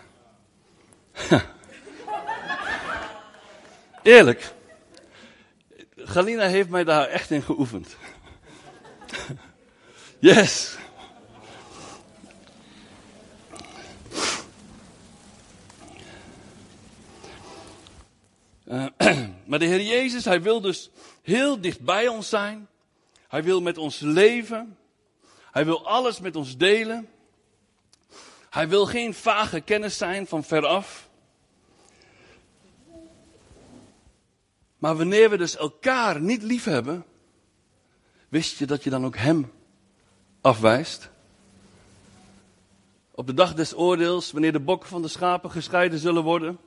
Eerlijk. 4.03 4.53
Galina 5.95 6.47
heeft 6.47 6.69
mij 6.69 6.83
daar 6.83 7.07
echt 7.07 7.31
in 7.31 7.41
geoefend. 7.41 7.95
Yes. 10.21 10.77
Uh, 18.65 18.85
maar 19.47 19.59
de 19.59 19.65
Heer 19.65 19.81
Jezus, 19.81 20.25
Hij 20.25 20.41
wil 20.41 20.61
dus 20.61 20.89
heel 21.21 21.61
dicht 21.61 21.81
bij 21.81 22.07
ons 22.07 22.29
zijn. 22.29 22.67
Hij 23.27 23.43
wil 23.43 23.61
met 23.61 23.77
ons 23.77 23.99
leven. 23.99 24.77
Hij 25.51 25.65
wil 25.65 25.87
alles 25.87 26.19
met 26.19 26.35
ons 26.35 26.57
delen. 26.57 27.09
Hij 28.49 28.69
wil 28.69 28.85
geen 28.85 29.13
vage 29.13 29.59
kennis 29.59 29.97
zijn 29.97 30.27
van 30.27 30.43
veraf. 30.43 31.09
Maar 34.77 34.95
wanneer 34.95 35.29
we 35.29 35.37
dus 35.37 35.57
elkaar 35.57 36.21
niet 36.21 36.43
lief 36.43 36.63
hebben, 36.63 37.05
wist 38.29 38.57
je 38.57 38.65
dat 38.65 38.83
je 38.83 38.89
dan 38.89 39.05
ook 39.05 39.17
Hem 39.17 39.51
afwijst? 40.41 41.09
Op 43.11 43.27
de 43.27 43.33
dag 43.33 43.53
des 43.53 43.75
oordeels, 43.75 44.31
wanneer 44.31 44.51
de 44.51 44.59
bokken 44.59 44.89
van 44.89 45.01
de 45.01 45.07
schapen 45.07 45.51
gescheiden 45.51 45.99
zullen 45.99 46.23
worden. 46.23 46.59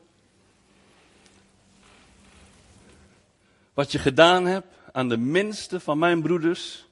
Wat 3.74 3.92
je 3.92 3.98
gedaan 3.98 4.46
hebt 4.46 4.74
aan 4.92 5.08
de 5.08 5.16
minste 5.16 5.80
van 5.80 5.98
mijn 5.98 6.22
broeders, 6.22 6.86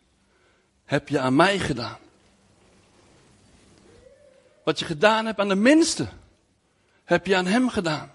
heb 0.84 1.08
je 1.08 1.18
aan 1.18 1.36
mij 1.36 1.58
gedaan. 1.58 1.98
Wat 4.64 4.78
je 4.78 4.84
gedaan 4.84 5.26
hebt 5.26 5.38
aan 5.38 5.48
de 5.48 5.54
minste, 5.54 6.08
heb 7.04 7.26
je 7.26 7.36
aan 7.36 7.46
hem 7.46 7.68
gedaan. 7.68 8.12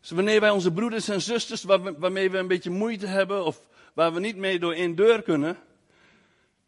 Dus 0.00 0.10
wanneer 0.10 0.40
wij 0.40 0.50
onze 0.50 0.72
broeders 0.72 1.08
en 1.08 1.22
zusters, 1.22 1.62
waarmee 1.62 2.30
we 2.30 2.38
een 2.38 2.48
beetje 2.48 2.70
moeite 2.70 3.06
hebben, 3.06 3.44
of 3.44 3.60
waar 3.92 4.12
we 4.12 4.20
niet 4.20 4.36
mee 4.36 4.58
door 4.58 4.72
één 4.72 4.94
deur 4.94 5.22
kunnen, 5.22 5.58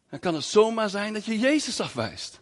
dan 0.09 0.19
kan 0.19 0.33
het 0.33 0.43
zomaar 0.43 0.89
zijn 0.89 1.13
dat 1.13 1.25
je 1.25 1.39
Jezus 1.39 1.79
afwijst. 1.79 2.39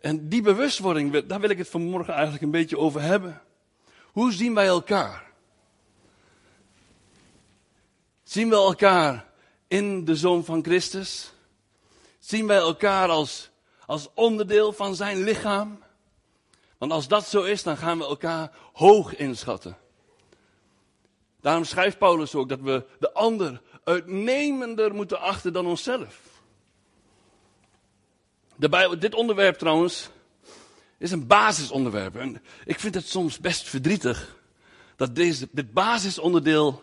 En 0.00 0.28
die 0.28 0.42
bewustwording, 0.42 1.26
daar 1.26 1.40
wil 1.40 1.50
ik 1.50 1.58
het 1.58 1.68
vanmorgen 1.68 2.12
eigenlijk 2.12 2.42
een 2.42 2.50
beetje 2.50 2.78
over 2.78 3.00
hebben. 3.00 3.42
Hoe 4.04 4.32
zien 4.32 4.54
wij 4.54 4.66
elkaar? 4.66 5.26
Zien 8.22 8.48
we 8.48 8.54
elkaar 8.54 9.26
in 9.68 10.04
de 10.04 10.16
Zoon 10.16 10.44
van 10.44 10.64
Christus? 10.64 11.32
Zien 12.28 12.46
wij 12.46 12.56
elkaar 12.56 13.08
als, 13.08 13.50
als 13.86 14.08
onderdeel 14.14 14.72
van 14.72 14.94
zijn 14.94 15.22
lichaam? 15.22 15.82
Want 16.78 16.92
als 16.92 17.08
dat 17.08 17.26
zo 17.26 17.42
is, 17.42 17.62
dan 17.62 17.76
gaan 17.76 17.98
we 17.98 18.04
elkaar 18.04 18.56
hoog 18.72 19.16
inschatten. 19.16 19.76
Daarom 21.40 21.64
schrijft 21.64 21.98
Paulus 21.98 22.34
ook 22.34 22.48
dat 22.48 22.60
we 22.60 22.84
de 22.98 23.12
ander 23.12 23.62
uitnemender 23.84 24.94
moeten 24.94 25.20
achten 25.20 25.52
dan 25.52 25.66
onszelf. 25.66 26.20
De 28.56 28.68
Bijbel, 28.68 28.98
dit 28.98 29.14
onderwerp 29.14 29.58
trouwens 29.58 30.08
is 30.98 31.10
een 31.10 31.26
basisonderwerp. 31.26 32.16
En 32.16 32.42
ik 32.64 32.80
vind 32.80 32.94
het 32.94 33.08
soms 33.08 33.38
best 33.38 33.68
verdrietig 33.68 34.36
dat 34.96 35.14
deze, 35.14 35.48
dit 35.50 35.72
basisonderdeel 35.72 36.82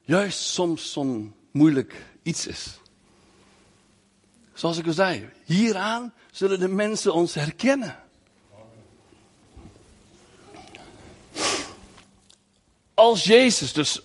juist 0.00 0.38
soms 0.38 0.92
zo'n 0.92 1.34
moeilijk 1.50 2.04
iets 2.22 2.46
is. 2.46 2.80
Zoals 4.54 4.78
ik 4.78 4.86
al 4.86 4.92
zei, 4.92 5.28
hieraan 5.44 6.14
zullen 6.30 6.60
de 6.60 6.68
mensen 6.68 7.14
ons 7.14 7.34
herkennen. 7.34 7.96
Als 12.94 13.24
Jezus 13.24 13.72
dus 13.72 14.02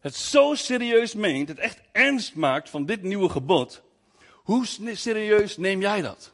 het 0.00 0.14
zo 0.14 0.54
serieus 0.54 1.14
meent, 1.14 1.48
het 1.48 1.58
echt 1.58 1.80
ernst 1.92 2.34
maakt 2.34 2.70
van 2.70 2.86
dit 2.86 3.02
nieuwe 3.02 3.28
gebod, 3.28 3.82
hoe 4.34 4.66
serieus 4.94 5.56
neem 5.56 5.80
jij 5.80 6.02
dat? 6.02 6.32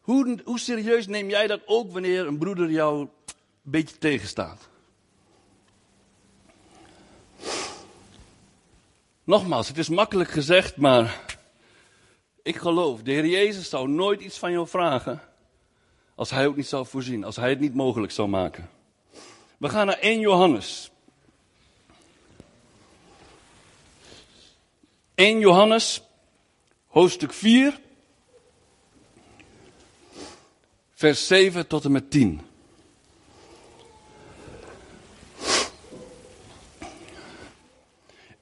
Hoe, 0.00 0.38
hoe 0.44 0.58
serieus 0.58 1.06
neem 1.06 1.28
jij 1.28 1.46
dat 1.46 1.60
ook 1.66 1.92
wanneer 1.92 2.26
een 2.26 2.38
broeder 2.38 2.70
jou 2.70 3.00
een 3.00 3.10
beetje 3.62 3.98
tegenstaat? 3.98 4.68
Nogmaals, 9.24 9.68
het 9.68 9.78
is 9.78 9.88
makkelijk 9.88 10.30
gezegd, 10.30 10.76
maar 10.76 11.24
ik 12.42 12.56
geloof, 12.56 13.02
de 13.02 13.10
Heer 13.10 13.26
Jezus 13.26 13.68
zou 13.68 13.88
nooit 13.88 14.20
iets 14.20 14.38
van 14.38 14.52
jou 14.52 14.68
vragen 14.68 15.22
als 16.14 16.30
Hij 16.30 16.46
ook 16.46 16.56
niet 16.56 16.66
zou 16.66 16.86
voorzien, 16.86 17.24
als 17.24 17.36
Hij 17.36 17.50
het 17.50 17.60
niet 17.60 17.74
mogelijk 17.74 18.12
zou 18.12 18.28
maken. 18.28 18.70
We 19.56 19.68
gaan 19.68 19.86
naar 19.86 19.98
1 19.98 20.20
Johannes. 20.20 20.90
1 25.14 25.38
Johannes, 25.38 26.02
hoofdstuk 26.86 27.32
4, 27.32 27.80
vers 30.94 31.26
7 31.26 31.66
tot 31.66 31.84
en 31.84 31.92
met 31.92 32.10
10. 32.10 32.40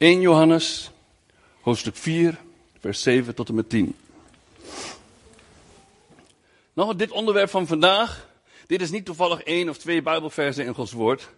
1 0.03 0.21
Johannes, 0.21 0.91
hoofdstuk 1.61 1.97
4, 1.97 2.39
vers 2.81 3.03
7 3.03 3.35
tot 3.35 3.49
en 3.49 3.55
met 3.55 3.69
10. 3.69 3.97
Nou, 6.73 6.97
dit 6.97 7.11
onderwerp 7.11 7.51
van 7.51 7.67
vandaag, 7.67 8.29
dit 8.67 8.81
is 8.81 8.91
niet 8.91 9.05
toevallig 9.05 9.43
één 9.43 9.69
of 9.69 9.79
twee 9.79 10.03
Bijbelversen 10.03 10.65
in 10.65 10.75
Gods 10.75 10.93
woord. 10.93 11.29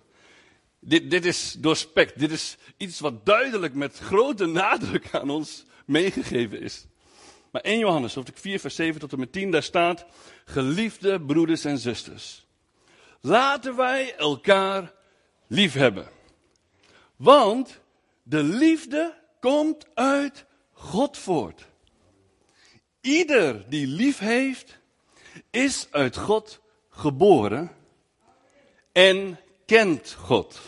Dit, 0.79 1.11
dit 1.11 1.25
is 1.25 1.57
doorspekt. 1.59 2.19
Dit 2.19 2.31
is 2.31 2.57
iets 2.77 3.01
wat 3.01 3.27
duidelijk 3.27 3.75
met 3.75 3.99
grote 3.99 4.47
nadruk 4.47 5.09
aan 5.13 5.31
ons 5.31 5.65
meegegeven 5.87 6.61
is. 6.61 6.87
Maar 7.51 7.63
1 7.63 7.79
Johannes, 7.79 8.15
hoofdstuk 8.15 8.39
4, 8.39 8.61
vers 8.61 8.75
7 8.75 9.01
tot 9.01 9.13
en 9.13 9.19
met 9.19 9.33
10, 9.33 9.51
daar 9.51 9.63
staat: 9.63 10.05
Geliefde 10.45 11.21
broeders 11.21 11.65
en 11.65 11.79
zusters, 11.79 12.47
laten 13.21 13.77
wij 13.77 14.15
elkaar 14.17 14.93
lief 15.47 15.73
hebben. 15.73 16.09
Want 17.17 17.83
de 18.25 18.43
liefde 18.43 19.15
komt 19.41 19.87
uit 19.95 20.45
God 20.73 21.19
voort. 21.19 21.67
Ieder 23.01 23.71
die 23.71 23.87
lief 23.87 24.19
heeft, 24.19 24.79
is 25.51 25.87
uit 25.91 26.17
God 26.17 26.61
geboren 26.89 27.71
en 28.93 29.41
kent 29.67 30.13
God. 30.13 30.61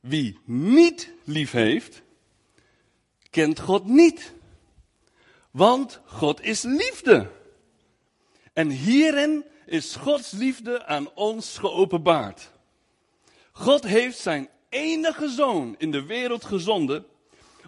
Wie 0.00 0.38
niet 0.44 1.12
lief 1.24 1.52
heeft, 1.52 2.02
kent 3.30 3.60
God 3.60 3.86
niet. 3.86 4.34
Want 5.50 6.00
God 6.04 6.42
is 6.42 6.62
liefde. 6.62 7.30
En 8.52 8.70
hierin 8.70 9.44
is 9.66 9.94
Gods 9.94 10.30
liefde 10.30 10.84
aan 10.84 11.14
ons 11.14 11.58
geopenbaard. 11.58 12.50
God 13.52 13.84
heeft 13.84 14.18
zijn 14.18 14.48
enige 14.76 15.28
zoon 15.28 15.74
in 15.78 15.90
de 15.90 16.04
wereld 16.04 16.44
gezonden, 16.44 17.06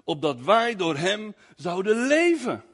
opdat 0.05 0.41
wij 0.41 0.77
door 0.77 0.97
hem 0.97 1.35
zouden 1.57 2.07
leven. 2.07 2.65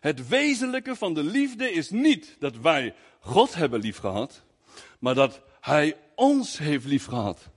Het 0.00 0.28
wezenlijke 0.28 0.96
van 0.96 1.14
de 1.14 1.22
liefde 1.22 1.72
is 1.72 1.90
niet 1.90 2.36
dat 2.38 2.56
wij 2.56 2.94
God 3.20 3.54
hebben 3.54 3.80
liefgehad, 3.80 4.42
maar 4.98 5.14
dat 5.14 5.40
hij 5.60 5.96
ons 6.14 6.58
heeft 6.58 6.84
liefgehad. 6.84 7.48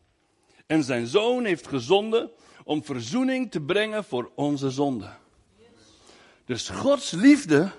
En 0.65 0.83
zijn 0.83 1.07
zoon 1.07 1.45
heeft 1.45 1.67
gezonden 1.67 2.31
om 2.63 2.83
verzoening 2.83 3.51
te 3.51 3.61
brengen 3.61 4.03
voor 4.03 4.31
onze 4.35 4.69
zonde. 4.69 5.09
Dus 6.45 6.69
Gods 6.69 7.11
liefde 7.11 7.71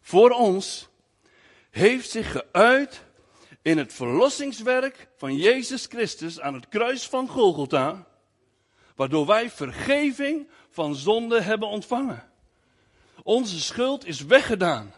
voor 0.00 0.30
ons 0.30 0.88
heeft 1.70 2.10
zich 2.10 2.32
geuit 2.32 3.04
in 3.64 3.78
het 3.78 3.92
verlossingswerk 3.92 5.08
van 5.16 5.36
Jezus 5.36 5.86
Christus 5.86 6.40
aan 6.40 6.54
het 6.54 6.68
kruis 6.68 7.08
van 7.08 7.28
Golgotha, 7.28 8.06
waardoor 8.96 9.26
wij 9.26 9.50
vergeving 9.50 10.48
van 10.70 10.94
zonde 10.94 11.40
hebben 11.40 11.68
ontvangen. 11.68 12.30
Onze 13.22 13.60
schuld 13.60 14.06
is 14.06 14.20
weggedaan. 14.20 14.94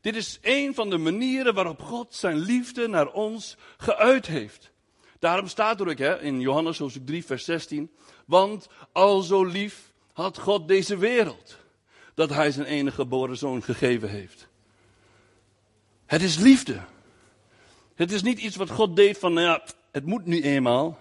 Dit 0.00 0.16
is 0.16 0.38
een 0.42 0.74
van 0.74 0.90
de 0.90 0.98
manieren 0.98 1.54
waarop 1.54 1.82
God 1.82 2.14
zijn 2.14 2.36
liefde 2.36 2.88
naar 2.88 3.12
ons 3.12 3.56
geuit 3.76 4.26
heeft. 4.26 4.70
Daarom 5.18 5.46
staat 5.46 5.80
er 5.80 5.88
ook 5.88 5.98
hè, 5.98 6.20
in 6.20 6.40
Johannes 6.40 6.78
hoofdstuk 6.78 7.06
3 7.06 7.24
vers 7.24 7.44
16, 7.44 7.90
want 8.26 8.68
al 8.92 9.20
zo 9.20 9.44
lief 9.44 9.92
had 10.12 10.38
God 10.38 10.68
deze 10.68 10.96
wereld, 10.96 11.58
dat 12.14 12.30
hij 12.30 12.50
zijn 12.50 12.66
enige 12.66 12.96
geboren 12.96 13.36
zoon 13.36 13.62
gegeven 13.62 14.08
heeft. 14.08 14.48
Het 16.06 16.22
is 16.22 16.36
liefde. 16.36 16.80
Het 17.98 18.12
is 18.12 18.22
niet 18.22 18.38
iets 18.38 18.56
wat 18.56 18.70
God 18.70 18.96
deed 18.96 19.18
van, 19.18 19.32
nou 19.32 19.46
ja, 19.46 19.62
het 19.90 20.04
moet 20.04 20.26
nu 20.26 20.42
eenmaal. 20.42 20.98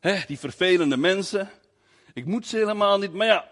Hè, 0.00 0.20
die 0.26 0.38
vervelende 0.38 0.96
mensen. 0.96 1.50
Ik 2.12 2.24
moet 2.24 2.46
ze 2.46 2.56
helemaal 2.56 2.98
niet, 2.98 3.12
maar 3.12 3.26
ja, 3.26 3.48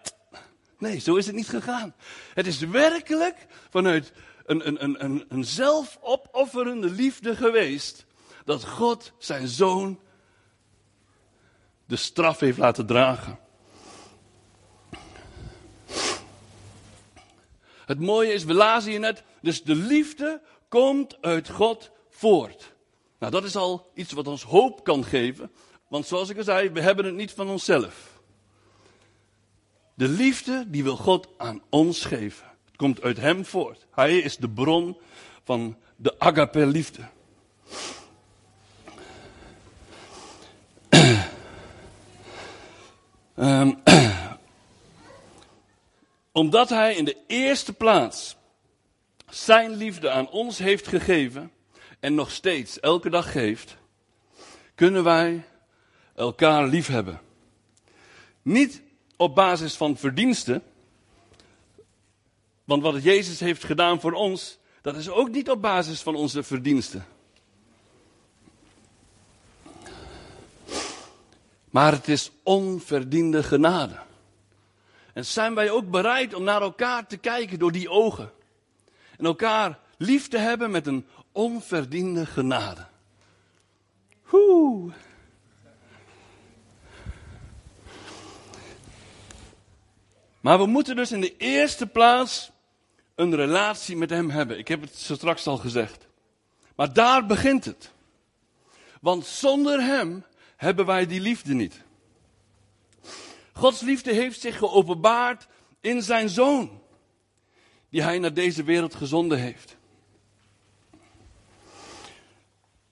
nee, 0.78 0.98
zo 0.98 1.16
is 1.16 1.26
het 1.26 1.34
niet 1.34 1.48
gegaan. 1.48 1.94
Het 2.34 2.46
is 2.46 2.58
werkelijk 2.58 3.46
vanuit 3.70 4.12
een, 4.44 4.66
een, 4.66 4.84
een, 4.84 5.04
een, 5.04 5.24
een 5.28 5.44
zelfopofferende 5.44 6.90
liefde 6.90 7.36
geweest. 7.36 8.06
dat 8.44 8.64
God 8.64 9.12
zijn 9.18 9.48
zoon 9.48 10.00
de 11.86 11.96
straf 11.96 12.40
heeft 12.40 12.58
laten 12.58 12.86
dragen. 12.86 13.38
Het 17.86 18.00
mooie 18.00 18.32
is, 18.32 18.44
we 18.44 18.54
lazen 18.54 18.90
hier 18.90 19.00
net, 19.00 19.22
dus 19.40 19.62
de 19.62 19.74
liefde 19.74 20.40
komt 20.68 21.22
uit 21.22 21.48
God 21.48 21.94
voort. 22.16 22.74
Nou, 23.18 23.32
dat 23.32 23.44
is 23.44 23.56
al 23.56 23.90
iets 23.94 24.12
wat 24.12 24.28
ons 24.28 24.42
hoop 24.42 24.84
kan 24.84 25.04
geven, 25.04 25.50
want 25.88 26.06
zoals 26.06 26.28
ik 26.28 26.36
al 26.36 26.44
zei, 26.44 26.70
we 26.70 26.80
hebben 26.80 27.04
het 27.04 27.14
niet 27.14 27.32
van 27.32 27.48
onszelf. 27.48 28.20
De 29.94 30.08
liefde, 30.08 30.64
die 30.68 30.82
wil 30.82 30.96
God 30.96 31.28
aan 31.36 31.62
ons 31.68 32.04
geven. 32.04 32.46
Het 32.64 32.76
komt 32.76 33.02
uit 33.02 33.16
Hem 33.16 33.44
voort. 33.44 33.86
Hij 33.90 34.18
is 34.18 34.36
de 34.36 34.48
bron 34.48 34.96
van 35.44 35.76
de 35.96 36.18
agape 36.18 36.66
liefde. 36.66 37.08
Um, 43.38 43.82
omdat 46.32 46.68
Hij 46.68 46.94
in 46.94 47.04
de 47.04 47.16
eerste 47.26 47.72
plaats 47.72 48.36
Zijn 49.28 49.70
liefde 49.70 50.10
aan 50.10 50.30
ons 50.30 50.58
heeft 50.58 50.88
gegeven 50.88 51.50
en 52.06 52.14
nog 52.14 52.30
steeds 52.30 52.80
elke 52.80 53.10
dag 53.10 53.32
geeft, 53.32 53.76
kunnen 54.74 55.04
wij 55.04 55.44
elkaar 56.14 56.66
liefhebben. 56.66 57.20
Niet 58.42 58.82
op 59.16 59.34
basis 59.34 59.74
van 59.74 59.96
verdiensten, 59.96 60.62
want 62.64 62.82
wat 62.82 63.02
Jezus 63.02 63.40
heeft 63.40 63.64
gedaan 63.64 64.00
voor 64.00 64.12
ons, 64.12 64.58
dat 64.82 64.96
is 64.96 65.08
ook 65.08 65.30
niet 65.30 65.50
op 65.50 65.62
basis 65.62 66.02
van 66.02 66.14
onze 66.14 66.42
verdiensten. 66.42 67.06
Maar 71.70 71.92
het 71.92 72.08
is 72.08 72.30
onverdiende 72.42 73.42
genade. 73.42 73.98
En 75.12 75.24
zijn 75.24 75.54
wij 75.54 75.70
ook 75.70 75.90
bereid 75.90 76.34
om 76.34 76.42
naar 76.42 76.62
elkaar 76.62 77.06
te 77.06 77.16
kijken 77.16 77.58
door 77.58 77.72
die 77.72 77.90
ogen. 77.90 78.32
En 79.18 79.24
elkaar 79.24 79.78
lief 79.98 80.28
te 80.28 80.38
hebben 80.38 80.70
met 80.70 80.86
een 80.86 81.06
onverdiende 81.36 82.26
genade. 82.26 82.86
Hoe? 84.22 84.92
Maar 90.40 90.58
we 90.58 90.66
moeten 90.66 90.96
dus 90.96 91.12
in 91.12 91.20
de 91.20 91.36
eerste 91.36 91.86
plaats 91.86 92.50
een 93.14 93.34
relatie 93.34 93.96
met 93.96 94.10
Hem 94.10 94.30
hebben. 94.30 94.58
Ik 94.58 94.68
heb 94.68 94.80
het 94.80 94.96
zo 94.96 95.14
straks 95.14 95.46
al 95.46 95.56
gezegd. 95.56 96.06
Maar 96.76 96.92
daar 96.92 97.26
begint 97.26 97.64
het. 97.64 97.92
Want 99.00 99.26
zonder 99.26 99.82
Hem 99.82 100.24
hebben 100.56 100.86
wij 100.86 101.06
die 101.06 101.20
liefde 101.20 101.54
niet. 101.54 101.82
Gods 103.52 103.80
liefde 103.80 104.12
heeft 104.12 104.40
zich 104.40 104.58
geopenbaard 104.58 105.46
in 105.80 106.02
zijn 106.02 106.28
zoon, 106.28 106.82
die 107.88 108.02
hij 108.02 108.18
naar 108.18 108.34
deze 108.34 108.62
wereld 108.62 108.94
gezonden 108.94 109.38
heeft. 109.38 109.75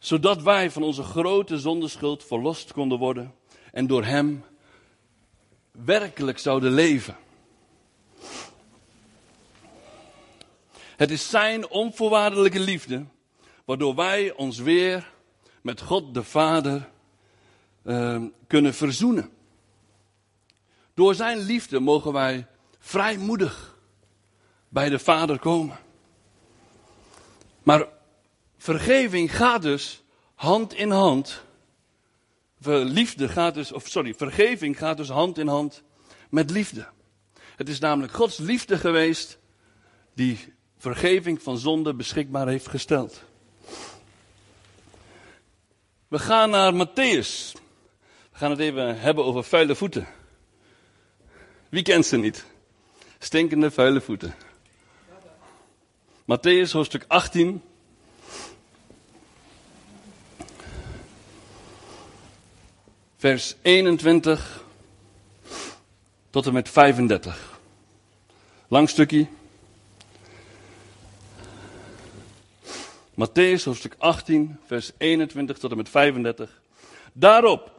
Zodat 0.05 0.43
wij 0.43 0.71
van 0.71 0.83
onze 0.83 1.03
grote 1.03 1.59
zondeschuld 1.59 2.25
verlost 2.25 2.73
konden 2.73 2.99
worden 2.99 3.35
en 3.73 3.87
door 3.87 4.05
hem 4.05 4.45
werkelijk 5.71 6.38
zouden 6.38 6.73
leven. 6.73 7.17
Het 10.97 11.11
is 11.11 11.31
zijn 11.31 11.69
onvoorwaardelijke 11.69 12.61
liefde, 12.61 13.05
waardoor 13.64 13.95
wij 13.95 14.33
ons 14.33 14.59
weer 14.59 15.11
met 15.61 15.81
God 15.81 16.14
de 16.14 16.23
Vader 16.23 16.88
uh, 17.85 18.23
kunnen 18.47 18.75
verzoenen. 18.75 19.31
Door 20.95 21.14
zijn 21.14 21.38
liefde 21.38 21.81
mogen 21.81 22.12
wij 22.12 22.47
vrijmoedig 22.79 23.79
bij 24.69 24.88
de 24.88 24.99
Vader 24.99 25.38
komen. 25.38 25.79
Maar 27.62 27.88
vergeving 28.64 29.37
gaat 29.37 29.62
dus 29.62 30.03
hand 30.35 30.74
in 30.74 30.90
hand. 30.90 31.44
Liefde 32.64 33.29
gaat 33.29 33.55
dus, 33.55 33.72
of 33.72 33.88
sorry, 33.88 34.14
vergeving 34.14 34.79
gaat 34.79 34.96
dus 34.96 35.09
hand 35.09 35.38
in 35.38 35.46
hand 35.46 35.83
met 36.31 36.50
liefde. 36.50 36.88
Het 37.57 37.68
is 37.68 37.79
namelijk 37.79 38.12
Gods 38.12 38.38
liefde 38.38 38.79
geweest 38.79 39.38
die 40.14 40.55
vergeving 40.79 41.42
van 41.42 41.59
zonde 41.59 41.94
beschikbaar 41.94 42.48
heeft 42.48 42.68
gesteld. 42.68 43.22
We 46.09 46.18
gaan 46.18 46.50
naar 46.50 46.72
Matthäus. 46.72 47.53
We 48.31 48.38
gaan 48.38 48.50
het 48.50 48.61
even 48.61 49.00
hebben 49.00 49.24
over 49.24 49.44
vuile 49.44 49.74
voeten. 49.74 50.07
Wie 51.68 51.83
kent 51.83 52.07
ze 52.07 52.16
niet? 52.16 52.44
Stinkende 53.18 53.70
vuile 53.70 54.00
voeten. 54.00 54.35
Matthäus 56.22 56.70
hoofdstuk 56.70 57.05
18. 57.09 57.62
Vers 63.24 63.54
21 63.62 64.64
tot 66.30 66.46
en 66.46 66.52
met 66.52 66.68
35. 66.68 67.58
Lang 68.68 68.88
stukje. 68.88 69.26
Matthäus 73.14 73.64
hoofdstuk 73.64 73.94
18, 73.98 74.58
vers 74.66 74.92
21 74.98 75.58
tot 75.58 75.70
en 75.70 75.76
met 75.76 75.88
35. 75.88 76.60
Daarop 77.12 77.72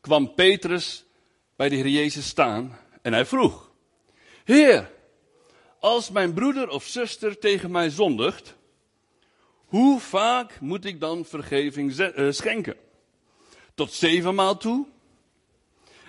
kwam 0.00 0.34
Petrus 0.34 1.04
bij 1.56 1.68
de 1.68 1.74
Heer 1.74 1.88
Jezus 1.88 2.26
staan 2.26 2.78
en 3.02 3.12
hij 3.12 3.26
vroeg: 3.26 3.70
Heer, 4.44 4.90
als 5.78 6.10
mijn 6.10 6.32
broeder 6.32 6.68
of 6.68 6.84
zuster 6.84 7.38
tegen 7.38 7.70
mij 7.70 7.90
zondigt, 7.90 8.54
hoe 9.64 10.00
vaak 10.00 10.60
moet 10.60 10.84
ik 10.84 11.00
dan 11.00 11.24
vergeving 11.24 11.98
eh, 11.98 12.26
schenken? 12.30 12.76
Tot 13.74 13.92
zevenmaal 13.92 14.56
toe? 14.56 14.86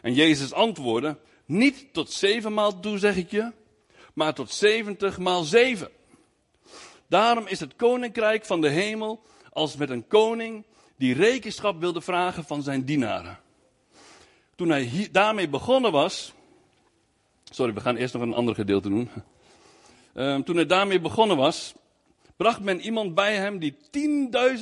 En 0.01 0.13
Jezus 0.13 0.53
antwoordde: 0.53 1.17
Niet 1.45 1.93
tot 1.93 2.11
zevenmaal 2.11 2.79
toe, 2.79 2.97
zeg 2.97 3.15
ik 3.15 3.31
je, 3.31 3.51
maar 4.13 4.33
tot 4.33 4.51
zeventig 4.51 5.17
maal 5.17 5.43
zeven. 5.43 5.89
Daarom 7.07 7.47
is 7.47 7.59
het 7.59 7.75
koninkrijk 7.75 8.45
van 8.45 8.61
de 8.61 8.69
hemel 8.69 9.21
als 9.51 9.75
met 9.75 9.89
een 9.89 10.07
koning 10.07 10.63
die 10.95 11.13
rekenschap 11.13 11.79
wilde 11.79 12.01
vragen 12.01 12.43
van 12.43 12.63
zijn 12.63 12.85
dienaren. 12.85 13.39
Toen 14.55 14.69
hij 14.69 15.09
daarmee 15.11 15.49
begonnen 15.49 15.91
was, 15.91 16.33
Sorry, 17.53 17.73
we 17.73 17.79
gaan 17.79 17.95
eerst 17.95 18.13
nog 18.13 18.23
een 18.23 18.33
ander 18.33 18.55
gedeelte 18.55 18.89
doen. 18.89 19.09
Uh, 20.13 20.39
toen 20.39 20.55
hij 20.55 20.65
daarmee 20.65 20.99
begonnen 20.99 21.37
was, 21.37 21.73
bracht 22.37 22.59
men 22.59 22.79
iemand 22.79 23.15
bij 23.15 23.35
hem 23.35 23.59
die 23.59 23.75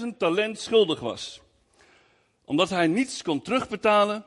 10.000 0.01 0.17
talent 0.17 0.59
schuldig 0.59 0.99
was. 0.99 1.41
Omdat 2.51 2.69
hij 2.69 2.87
niets 2.87 3.21
kon 3.21 3.41
terugbetalen, 3.41 4.25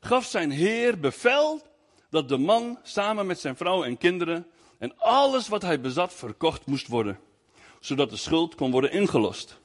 gaf 0.00 0.24
zijn 0.24 0.50
heer 0.50 1.00
bevel 1.00 1.62
dat 2.10 2.28
de 2.28 2.36
man 2.36 2.78
samen 2.82 3.26
met 3.26 3.38
zijn 3.40 3.56
vrouw 3.56 3.84
en 3.84 3.98
kinderen 3.98 4.46
en 4.78 4.98
alles 4.98 5.48
wat 5.48 5.62
hij 5.62 5.80
bezat 5.80 6.14
verkocht 6.14 6.66
moest 6.66 6.86
worden, 6.86 7.18
zodat 7.80 8.10
de 8.10 8.16
schuld 8.16 8.54
kon 8.54 8.70
worden 8.70 8.92
ingelost. 8.92 9.58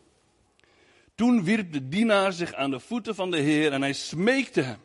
Toen 1.15 1.43
wierp 1.43 1.73
de 1.73 1.87
dienaar 1.87 2.33
zich 2.33 2.53
aan 2.53 2.71
de 2.71 2.79
voeten 2.79 3.15
van 3.15 3.31
de 3.31 3.39
heer 3.39 3.71
en 3.71 3.81
hij 3.81 3.93
smeekte 3.93 4.61
hem: 4.61 4.79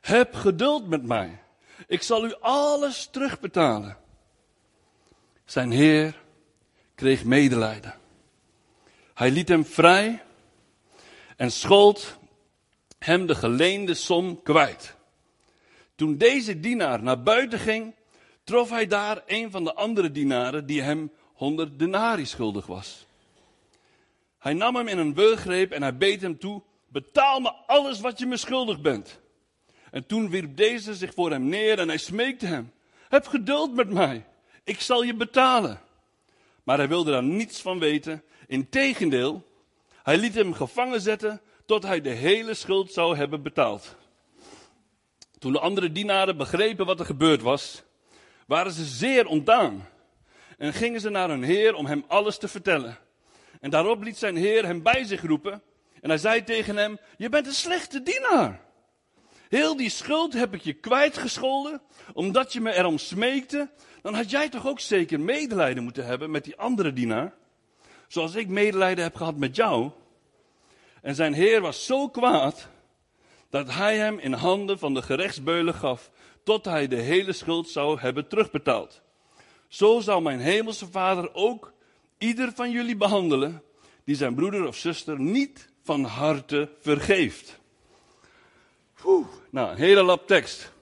Heb 0.00 0.34
geduld 0.34 0.88
met 0.88 1.02
mij 1.02 1.42
ik 1.86 2.02
zal 2.02 2.24
u 2.24 2.34
alles 2.40 3.06
terugbetalen. 3.06 3.96
Zijn 5.44 5.70
heer 5.70 6.22
kreeg 6.94 7.24
medelijden. 7.24 7.94
Hij 9.14 9.30
liet 9.30 9.48
hem 9.48 9.64
vrij 9.64 10.22
en 11.36 11.52
schold 11.52 12.18
hem 13.04 13.26
de 13.26 13.34
geleende 13.34 13.94
som 13.94 14.42
kwijt. 14.42 14.96
Toen 15.94 16.16
deze 16.16 16.60
dienaar 16.60 17.02
naar 17.02 17.22
buiten 17.22 17.58
ging, 17.58 17.94
trof 18.44 18.70
hij 18.70 18.86
daar 18.86 19.22
een 19.26 19.50
van 19.50 19.64
de 19.64 19.74
andere 19.74 20.10
dienaren 20.10 20.66
die 20.66 20.82
hem 20.82 21.12
honderd 21.34 21.78
denari 21.78 22.26
schuldig 22.26 22.66
was. 22.66 23.06
Hij 24.38 24.52
nam 24.52 24.76
hem 24.76 24.88
in 24.88 24.98
een 24.98 25.14
beugreep 25.14 25.72
en 25.72 25.82
hij 25.82 25.96
beet 25.96 26.20
hem 26.20 26.38
toe: 26.38 26.62
Betaal 26.88 27.40
me 27.40 27.52
alles 27.66 28.00
wat 28.00 28.18
je 28.18 28.26
me 28.26 28.36
schuldig 28.36 28.80
bent. 28.80 29.20
En 29.90 30.06
toen 30.06 30.30
wierp 30.30 30.56
deze 30.56 30.94
zich 30.94 31.14
voor 31.14 31.30
hem 31.30 31.48
neer 31.48 31.78
en 31.78 31.88
hij 31.88 31.98
smeekte 31.98 32.46
hem: 32.46 32.72
Heb 33.08 33.26
geduld 33.26 33.74
met 33.74 33.90
mij, 33.90 34.26
ik 34.64 34.80
zal 34.80 35.02
je 35.02 35.14
betalen. 35.14 35.80
Maar 36.62 36.76
hij 36.78 36.88
wilde 36.88 37.10
daar 37.10 37.22
niets 37.22 37.60
van 37.60 37.78
weten. 37.78 38.22
Integendeel, 38.46 39.46
hij 40.02 40.16
liet 40.18 40.34
hem 40.34 40.52
gevangen 40.52 41.00
zetten 41.00 41.40
tot 41.70 41.82
hij 41.82 42.00
de 42.00 42.10
hele 42.10 42.54
schuld 42.54 42.92
zou 42.92 43.16
hebben 43.16 43.42
betaald. 43.42 43.96
Toen 45.38 45.52
de 45.52 45.60
andere 45.60 45.92
dienaren 45.92 46.36
begrepen 46.36 46.86
wat 46.86 47.00
er 47.00 47.06
gebeurd 47.06 47.42
was, 47.42 47.82
waren 48.46 48.72
ze 48.72 48.84
zeer 48.84 49.26
ontdaan 49.26 49.88
en 50.58 50.72
gingen 50.72 51.00
ze 51.00 51.10
naar 51.10 51.28
hun 51.28 51.42
heer 51.42 51.74
om 51.74 51.86
hem 51.86 52.04
alles 52.08 52.38
te 52.38 52.48
vertellen. 52.48 52.98
En 53.60 53.70
daarop 53.70 54.02
liet 54.02 54.16
zijn 54.16 54.36
heer 54.36 54.66
hem 54.66 54.82
bij 54.82 55.04
zich 55.04 55.22
roepen 55.22 55.62
En 56.00 56.08
hij 56.08 56.18
zei 56.18 56.44
tegen 56.44 56.76
hem, 56.76 56.98
je 57.16 57.28
bent 57.28 57.46
een 57.46 57.52
slechte 57.52 58.02
dienaar. 58.02 58.60
Heel 59.48 59.76
die 59.76 59.90
schuld 59.90 60.32
heb 60.32 60.54
ik 60.54 60.62
je 60.62 60.72
kwijtgescholden, 60.72 61.82
omdat 62.12 62.52
je 62.52 62.60
me 62.60 62.74
erom 62.74 62.98
smeekte. 62.98 63.70
Dan 64.02 64.14
had 64.14 64.30
jij 64.30 64.48
toch 64.48 64.66
ook 64.66 64.80
zeker 64.80 65.20
medelijden 65.20 65.82
moeten 65.82 66.06
hebben 66.06 66.30
met 66.30 66.44
die 66.44 66.56
andere 66.56 66.92
dienaar? 66.92 67.34
Zoals 68.08 68.34
ik 68.34 68.48
medelijden 68.48 69.04
heb 69.04 69.14
gehad 69.14 69.36
met 69.36 69.56
jou. 69.56 69.90
En 71.02 71.14
zijn 71.14 71.32
heer 71.32 71.60
was 71.60 71.86
zo 71.86 72.08
kwaad, 72.08 72.68
dat 73.50 73.70
hij 73.74 73.96
hem 73.96 74.18
in 74.18 74.32
handen 74.32 74.78
van 74.78 74.94
de 74.94 75.02
gerechtsbeulen 75.02 75.74
gaf, 75.74 76.10
tot 76.44 76.64
hij 76.64 76.88
de 76.88 76.96
hele 76.96 77.32
schuld 77.32 77.68
zou 77.68 78.00
hebben 78.00 78.28
terugbetaald. 78.28 79.00
Zo 79.68 80.00
zal 80.00 80.20
mijn 80.20 80.40
hemelse 80.40 80.86
vader 80.90 81.34
ook 81.34 81.72
ieder 82.18 82.52
van 82.54 82.70
jullie 82.70 82.96
behandelen, 82.96 83.62
die 84.04 84.16
zijn 84.16 84.34
broeder 84.34 84.66
of 84.66 84.76
zuster 84.76 85.20
niet 85.20 85.68
van 85.82 86.04
harte 86.04 86.68
vergeeft. 86.80 87.58
Oeh, 89.04 89.26
nou, 89.50 89.70
een 89.70 89.76
hele 89.76 90.02
lap 90.02 90.26
tekst. 90.26 90.72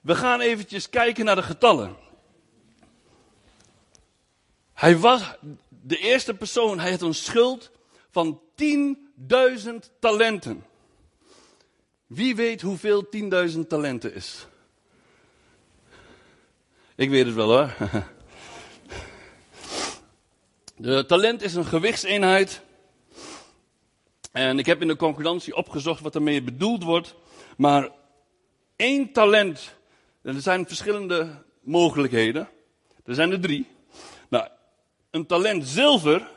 We 0.00 0.14
gaan 0.14 0.40
eventjes 0.40 0.88
kijken 0.88 1.24
naar 1.24 1.34
de 1.34 1.42
getallen. 1.42 1.96
Hij 4.72 4.98
was 4.98 5.22
de 5.68 5.98
eerste 5.98 6.34
persoon, 6.34 6.78
hij 6.78 6.90
had 6.90 7.00
een 7.00 7.14
schuld 7.14 7.70
van 8.16 8.40
10.000 8.54 9.74
talenten. 10.00 10.64
Wie 12.06 12.36
weet 12.36 12.60
hoeveel 12.60 13.06
10.000 13.50 13.58
talenten 13.68 14.14
is? 14.14 14.46
Ik 16.94 17.10
weet 17.10 17.26
het 17.26 17.34
wel 17.34 17.48
hoor. 17.48 17.74
De 20.76 21.04
talent 21.06 21.42
is 21.42 21.54
een 21.54 21.64
gewichtseenheid. 21.64 22.60
En 24.32 24.58
ik 24.58 24.66
heb 24.66 24.80
in 24.80 24.88
de 24.88 24.96
concordantie 24.96 25.56
opgezocht 25.56 26.00
wat 26.00 26.14
ermee 26.14 26.42
bedoeld 26.42 26.82
wordt. 26.82 27.14
Maar 27.56 27.90
één 28.76 29.12
talent, 29.12 29.74
er 30.22 30.40
zijn 30.40 30.66
verschillende 30.66 31.42
mogelijkheden. 31.60 32.48
Er 33.04 33.14
zijn 33.14 33.32
er 33.32 33.40
drie. 33.40 33.66
Nou, 34.28 34.48
een 35.10 35.26
talent 35.26 35.68
zilver, 35.68 36.34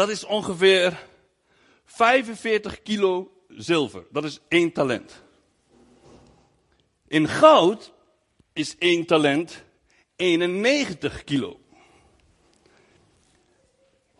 dat 0.00 0.08
is 0.08 0.24
ongeveer 0.24 1.06
45 1.84 2.82
kilo 2.82 3.32
zilver. 3.48 4.04
Dat 4.10 4.24
is 4.24 4.40
één 4.48 4.72
talent. 4.72 5.22
In 7.08 7.28
goud 7.28 7.92
is 8.52 8.78
één 8.78 9.06
talent 9.06 9.64
91 10.16 11.24
kilo. 11.24 11.60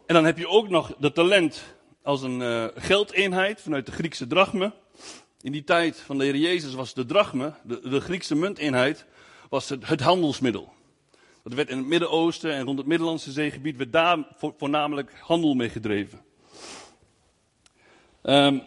En 0.07 0.15
dan 0.15 0.25
heb 0.25 0.39
je 0.39 0.49
ook 0.49 0.69
nog 0.69 0.97
de 0.99 1.13
talent 1.13 1.63
als 2.03 2.23
een 2.23 2.41
uh, 2.41 2.67
geldeenheid 2.75 3.61
vanuit 3.61 3.87
de 3.87 3.93
Griekse 3.93 4.27
drachme. 4.27 4.73
In 5.41 5.53
die 5.53 5.65
tijd 5.65 6.01
van 6.01 6.19
de 6.19 6.25
Heer 6.25 6.37
Jezus 6.37 6.75
was 6.75 6.95
de 6.95 7.07
drachme, 7.07 7.55
de, 7.65 8.01
Griekse 8.01 8.35
munteenheid, 8.35 9.07
was 9.49 9.69
het, 9.69 10.01
handelsmiddel. 10.01 10.73
Dat 11.51 11.59
werd 11.59 11.71
in 11.71 11.79
het 11.79 11.87
Midden-Oosten 11.87 12.53
en 12.53 12.65
rond 12.65 12.79
het 12.79 12.87
Middellandse 12.87 13.33
zeegebied 13.33 13.77
werd 13.77 13.93
daar 13.93 14.19
voornamelijk 14.39 15.13
handel 15.21 15.55
mee 15.55 15.69
gedreven. 15.69 16.25
Um, 18.23 18.63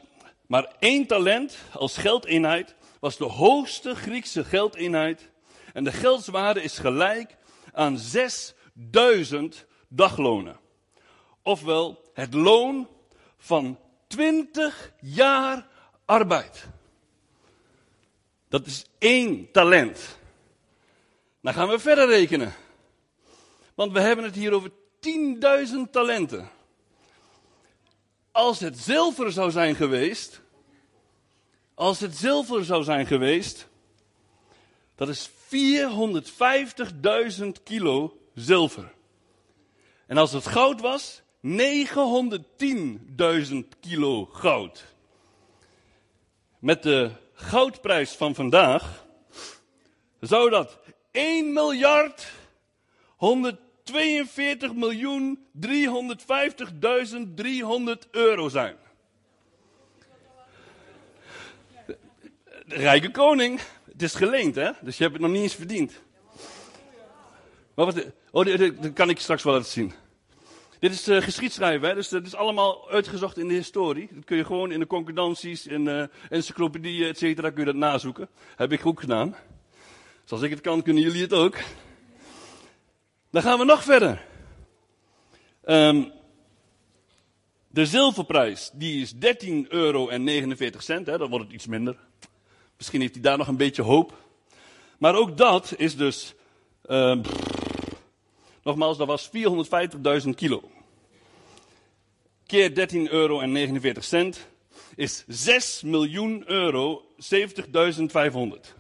maar 0.48 0.76
één 0.80 1.08
talent 1.08 1.58
als 1.74 1.98
geldeenheid 1.98 2.76
was 3.00 3.18
de 3.18 3.26
hoogste 3.26 3.96
Griekse 3.96 4.44
geldeenheid. 4.44 5.30
En 5.74 5.84
de 5.84 5.92
geldswaarde 5.92 6.64
is 6.64 6.78
gelijk 6.78 7.38
aan 7.74 7.98
6000 7.98 9.66
daglonen. 9.88 10.60
Ofwel 11.42 12.12
het 12.14 12.34
loon 12.34 12.88
van 13.38 13.80
20 14.08 14.94
jaar 15.02 15.68
arbeid. 16.06 16.68
Dat 18.50 18.66
is 18.66 18.86
één 18.98 19.52
talent. 19.52 20.18
Dan 21.42 21.54
gaan 21.54 21.70
we 21.70 21.80
verder 21.80 22.08
rekenen. 22.08 22.54
Want 23.76 23.92
we 23.92 24.00
hebben 24.00 24.26
het 24.26 24.36
hier 24.36 24.54
over 24.54 24.72
10.000 25.00 25.90
talenten. 25.92 26.50
Als 28.32 28.60
het 28.60 28.78
zilver 28.78 29.32
zou 29.32 29.52
zijn 29.52 29.76
geweest, 29.76 30.42
als 31.74 32.00
het 32.00 32.16
zilver 32.16 32.66
zou 32.66 32.84
zijn 32.84 33.06
geweest, 33.06 33.68
dat 34.96 35.10
is 35.10 35.30
450.000 35.30 35.36
kilo 37.64 38.18
zilver. 38.36 38.94
En 40.08 40.18
als 40.18 40.32
het 40.32 40.48
goud 40.48 40.82
was, 40.82 41.22
910.000 41.48 41.52
kilo 43.80 44.26
goud. 44.26 44.86
Met 46.60 46.84
de 46.84 47.12
goudprijs 47.34 48.12
van 48.12 48.36
vandaag 48.36 49.06
zou 50.20 50.50
dat 50.50 50.80
1 51.12 51.54
miljard 51.54 52.32
110 53.16 53.63
42.350.300 53.92 53.96
euro 58.12 58.50
zijn. 58.50 58.76
De 62.66 62.76
rijke 62.76 63.12
koning. 63.12 63.60
Het 63.92 64.02
is 64.02 64.16
geleend, 64.16 64.56
hè? 64.56 64.72
Dus 64.82 64.98
je 64.98 65.04
hebt 65.04 65.16
het 65.16 65.24
nog 65.24 65.32
niet 65.32 65.42
eens 65.42 65.56
verdiend. 65.56 66.02
Maar 67.74 67.86
wat, 67.86 68.06
oh, 68.32 68.46
dat 68.46 68.94
kan 68.94 69.10
ik 69.10 69.20
straks 69.20 69.44
wel 69.44 69.54
laten 69.54 69.72
zien. 69.72 69.94
Dit 70.84 70.92
is 70.92 71.08
uh, 71.08 71.22
geschiedschrijven, 71.22 71.88
hè? 71.88 71.96
dus 71.96 72.06
eh, 72.06 72.12
dat 72.12 72.26
is 72.26 72.36
allemaal 72.36 72.92
uitgezocht 72.92 73.38
in 73.38 73.48
de 73.48 73.54
historie. 73.54 74.08
Dat 74.12 74.26
kun 74.26 74.38
je 74.38 74.46
gewoon 74.46 74.72
in 74.72 74.80
de 74.80 74.88
concordanties, 74.88 75.68
in 75.68 75.88
eh, 75.88 76.04
encyclopedieën, 76.30 77.08
et 77.08 77.18
cetera, 77.18 77.50
kun 77.50 77.60
je 77.60 77.66
dat 77.66 77.76
nazoeken. 77.76 78.30
Heb 78.56 78.72
ik 78.72 78.80
goed 78.80 79.00
gedaan. 79.00 79.36
Zoals 80.24 80.32
als 80.32 80.42
ik 80.42 80.50
het 80.50 80.62
kan, 80.62 80.82
kunnen 80.82 81.04
jullie 81.04 81.22
het 81.22 81.34
ook. 81.34 81.58
Dan 83.34 83.42
gaan 83.42 83.60
we 83.60 83.66
nog 83.66 83.84
verder. 83.84 84.26
Um, 85.66 86.12
de 87.68 87.86
zilverprijs, 87.86 88.72
die 88.74 89.02
is 89.02 89.14
13,49 89.14 89.20
euro 89.68 90.08
en 90.08 90.24
49 90.24 90.84
cent, 90.84 91.06
dan 91.06 91.30
wordt 91.30 91.46
het 91.46 91.54
iets 91.54 91.68
minder. 91.68 91.98
Misschien 92.78 93.02
heeft 93.02 93.14
hij 93.14 93.22
daar 93.22 93.38
nog 93.38 93.48
een 93.48 93.58
beetje 93.58 93.82
hoop. 93.82 94.18
Maar 94.98 95.16
ook 95.16 95.38
dat 95.38 95.74
is 95.78 95.96
dus, 95.96 96.34
uh, 96.86 97.20
nogmaals, 98.64 98.98
dat 98.98 99.08
was 99.08 99.30
450.000 100.24 100.30
kilo. 100.36 100.72
Keer 102.46 102.76
13 102.76 103.12
euro 103.12 103.40
en 103.40 103.52
49 103.52 104.04
cent 104.04 104.48
is 104.96 105.24
6 105.28 105.82
miljoen 105.82 106.44
euro 106.46 107.06
70.500. 107.18 108.74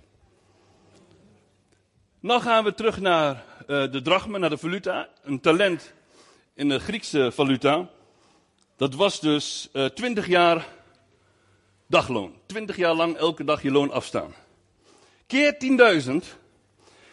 Nou 2.20 2.42
gaan 2.42 2.64
we 2.64 2.74
terug 2.74 3.00
naar 3.00 3.52
de 3.68 4.02
drachme, 4.04 4.38
naar 4.38 4.50
de 4.50 4.58
valuta. 4.58 5.10
Een 5.24 5.40
talent 5.40 5.94
in 6.54 6.70
de 6.70 6.80
Griekse 6.80 7.32
valuta. 7.32 7.90
Dat 8.78 8.94
was 8.94 9.20
dus 9.20 9.70
uh, 9.74 9.86
20 9.86 10.28
jaar 10.28 10.68
dagloon. 11.88 12.36
20 12.46 12.76
jaar 12.76 12.94
lang 12.94 13.18
elke 13.18 13.44
dag 13.44 13.62
je 13.62 13.72
loon 13.72 13.92
afstaan. 13.92 14.34
Keer 15.28 15.56
10.000 16.06 16.14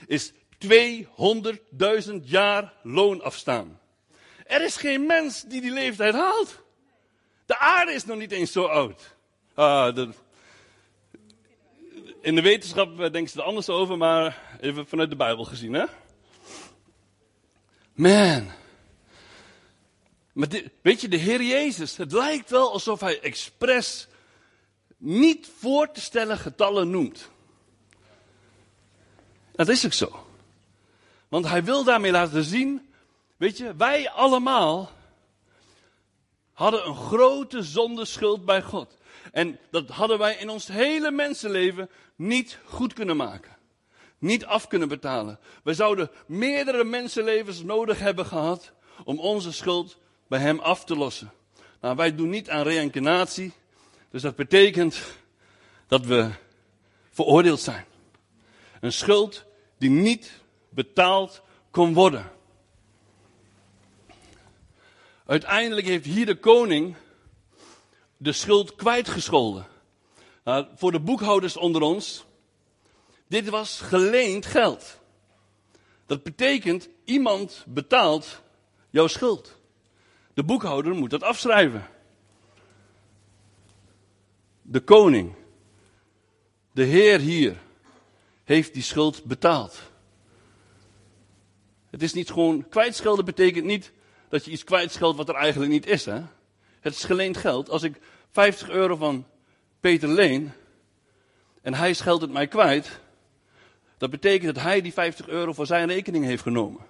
is 0.06 0.32
200.000 0.32 2.14
jaar 2.22 2.72
loon 2.82 3.22
afstaan. 3.22 3.80
Er 4.46 4.64
is 4.64 4.76
geen 4.76 5.06
mens 5.06 5.42
die 5.42 5.60
die 5.60 5.72
leeftijd 5.72 6.14
haalt. 6.14 6.62
De 7.46 7.58
aarde 7.58 7.92
is 7.92 8.04
nog 8.04 8.18
niet 8.18 8.32
eens 8.32 8.52
zo 8.52 8.64
oud. 8.64 9.16
Ah, 9.54 9.94
de, 9.94 10.08
in 12.20 12.34
de 12.34 12.42
wetenschap 12.42 12.96
denken 12.96 13.28
ze 13.28 13.38
er 13.38 13.44
anders 13.44 13.68
over, 13.68 13.96
maar 13.96 14.58
even 14.60 14.86
vanuit 14.86 15.10
de 15.10 15.16
Bijbel 15.16 15.44
gezien, 15.44 15.72
hè? 15.72 15.84
Man. 18.00 18.50
Maar 20.32 20.48
weet 20.82 21.00
je, 21.00 21.08
de 21.08 21.16
Heer 21.16 21.42
Jezus, 21.42 21.96
het 21.96 22.12
lijkt 22.12 22.50
wel 22.50 22.72
alsof 22.72 23.00
hij 23.00 23.20
expres 23.20 24.06
niet 24.96 25.50
voor 25.58 25.90
te 25.90 26.00
stellen 26.00 26.38
getallen 26.38 26.90
noemt. 26.90 27.28
Dat 29.52 29.68
is 29.68 29.84
ook 29.84 29.92
zo. 29.92 30.26
Want 31.28 31.46
hij 31.48 31.64
wil 31.64 31.84
daarmee 31.84 32.10
laten 32.10 32.44
zien, 32.44 32.92
weet 33.36 33.56
je, 33.56 33.74
wij 33.76 34.10
allemaal 34.10 34.90
hadden 36.52 36.86
een 36.86 36.96
grote 36.96 37.62
zondeschuld 37.62 38.44
bij 38.44 38.62
God. 38.62 38.96
En 39.32 39.58
dat 39.70 39.88
hadden 39.88 40.18
wij 40.18 40.36
in 40.36 40.48
ons 40.48 40.66
hele 40.66 41.10
mensenleven 41.10 41.90
niet 42.16 42.58
goed 42.64 42.92
kunnen 42.92 43.16
maken. 43.16 43.56
Niet 44.20 44.44
af 44.44 44.66
kunnen 44.66 44.88
betalen. 44.88 45.38
We 45.62 45.74
zouden 45.74 46.10
meerdere 46.26 46.84
mensenlevens 46.84 47.62
nodig 47.62 47.98
hebben 47.98 48.26
gehad 48.26 48.72
om 49.04 49.18
onze 49.18 49.52
schuld 49.52 49.98
bij 50.28 50.38
hem 50.38 50.58
af 50.58 50.84
te 50.84 50.96
lossen. 50.96 51.32
Nou, 51.80 51.96
wij 51.96 52.14
doen 52.14 52.28
niet 52.28 52.50
aan 52.50 52.62
reïncarnatie. 52.62 53.52
Dus 54.10 54.22
dat 54.22 54.36
betekent 54.36 55.00
dat 55.86 56.04
we 56.04 56.30
veroordeeld 57.10 57.60
zijn. 57.60 57.84
Een 58.80 58.92
schuld 58.92 59.44
die 59.78 59.90
niet 59.90 60.32
betaald 60.68 61.42
kon 61.70 61.94
worden. 61.94 62.32
Uiteindelijk 65.26 65.86
heeft 65.86 66.04
hier 66.04 66.26
de 66.26 66.38
koning 66.38 66.96
de 68.16 68.32
schuld 68.32 68.74
kwijtgescholden. 68.76 69.66
Nou, 70.44 70.66
voor 70.74 70.92
de 70.92 71.00
boekhouders 71.00 71.56
onder 71.56 71.82
ons, 71.82 72.24
dit 73.30 73.48
was 73.48 73.80
geleend 73.80 74.46
geld. 74.46 74.98
Dat 76.06 76.22
betekent, 76.22 76.88
iemand 77.04 77.64
betaalt 77.68 78.42
jouw 78.90 79.06
schuld. 79.06 79.56
De 80.34 80.42
boekhouder 80.42 80.94
moet 80.94 81.10
dat 81.10 81.22
afschrijven. 81.22 81.86
De 84.62 84.80
koning, 84.80 85.34
de 86.72 86.82
Heer 86.82 87.18
hier, 87.18 87.56
heeft 88.44 88.74
die 88.74 88.82
schuld 88.82 89.24
betaald. 89.24 89.80
Het 91.90 92.02
is 92.02 92.12
niet 92.12 92.30
gewoon 92.30 92.68
kwijtschelden 92.68 93.24
betekent 93.24 93.64
niet 93.64 93.92
dat 94.28 94.44
je 94.44 94.50
iets 94.50 94.64
kwijtscheldt 94.64 95.16
wat 95.16 95.28
er 95.28 95.34
eigenlijk 95.34 95.70
niet 95.70 95.86
is. 95.86 96.04
Hè? 96.04 96.22
Het 96.80 96.94
is 96.94 97.04
geleend 97.04 97.36
geld. 97.36 97.68
Als 97.68 97.82
ik 97.82 98.00
50 98.30 98.68
euro 98.68 98.96
van 98.96 99.26
Peter 99.80 100.08
leen 100.08 100.52
en 101.62 101.74
hij 101.74 101.94
scheldt 101.94 102.22
het 102.22 102.32
mij 102.32 102.46
kwijt, 102.46 103.00
dat 104.00 104.10
betekent 104.10 104.54
dat 104.54 104.62
hij 104.62 104.80
die 104.80 104.92
50 104.92 105.28
euro 105.28 105.52
voor 105.52 105.66
zijn 105.66 105.88
rekening 105.88 106.24
heeft 106.24 106.42
genomen. 106.42 106.80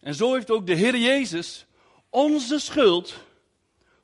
En 0.00 0.14
zo 0.14 0.32
heeft 0.34 0.50
ook 0.50 0.66
de 0.66 0.74
Heer 0.74 0.96
Jezus 0.96 1.66
onze 2.10 2.58
schuld 2.58 3.14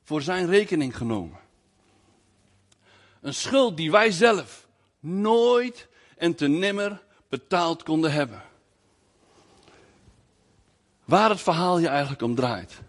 voor 0.03 0.21
zijn 0.21 0.47
rekening 0.47 0.97
genomen. 0.97 1.39
Een 3.21 3.33
schuld 3.33 3.77
die 3.77 3.91
wij 3.91 4.11
zelf 4.11 4.67
nooit 4.99 5.87
en 6.17 6.35
te 6.35 6.47
nimmer 6.47 7.03
betaald 7.29 7.83
konden 7.83 8.11
hebben. 8.11 8.43
Waar 11.05 11.29
het 11.29 11.41
verhaal 11.41 11.79
je 11.79 11.87
eigenlijk 11.87 12.21
om 12.21 12.35
draait. 12.35 12.79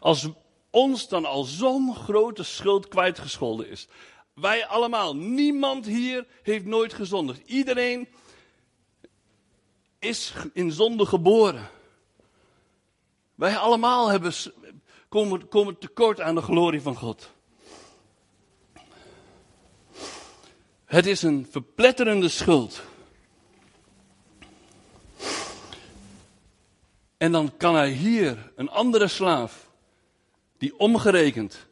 Als 0.00 0.28
ons 0.70 1.08
dan 1.08 1.24
al 1.24 1.44
zo'n 1.44 1.94
grote 1.94 2.42
schuld 2.42 2.88
kwijtgescholden 2.88 3.68
is. 3.68 3.88
Wij 4.40 4.66
allemaal, 4.66 5.16
niemand 5.16 5.86
hier 5.86 6.26
heeft 6.42 6.64
nooit 6.64 6.92
gezondigd. 6.92 7.40
Iedereen 7.46 8.08
is 9.98 10.32
in 10.52 10.72
zonde 10.72 11.06
geboren. 11.06 11.68
Wij 13.34 13.56
allemaal 13.56 14.08
hebben, 14.08 14.32
komen, 15.08 15.48
komen 15.48 15.78
tekort 15.78 16.20
aan 16.20 16.34
de 16.34 16.42
glorie 16.42 16.82
van 16.82 16.96
God. 16.96 17.30
Het 20.84 21.06
is 21.06 21.22
een 21.22 21.46
verpletterende 21.50 22.28
schuld. 22.28 22.82
En 27.16 27.32
dan 27.32 27.56
kan 27.56 27.74
hij 27.74 27.90
hier 27.90 28.52
een 28.56 28.70
andere 28.70 29.08
slaaf, 29.08 29.70
die 30.58 30.78
omgerekend 30.78 31.68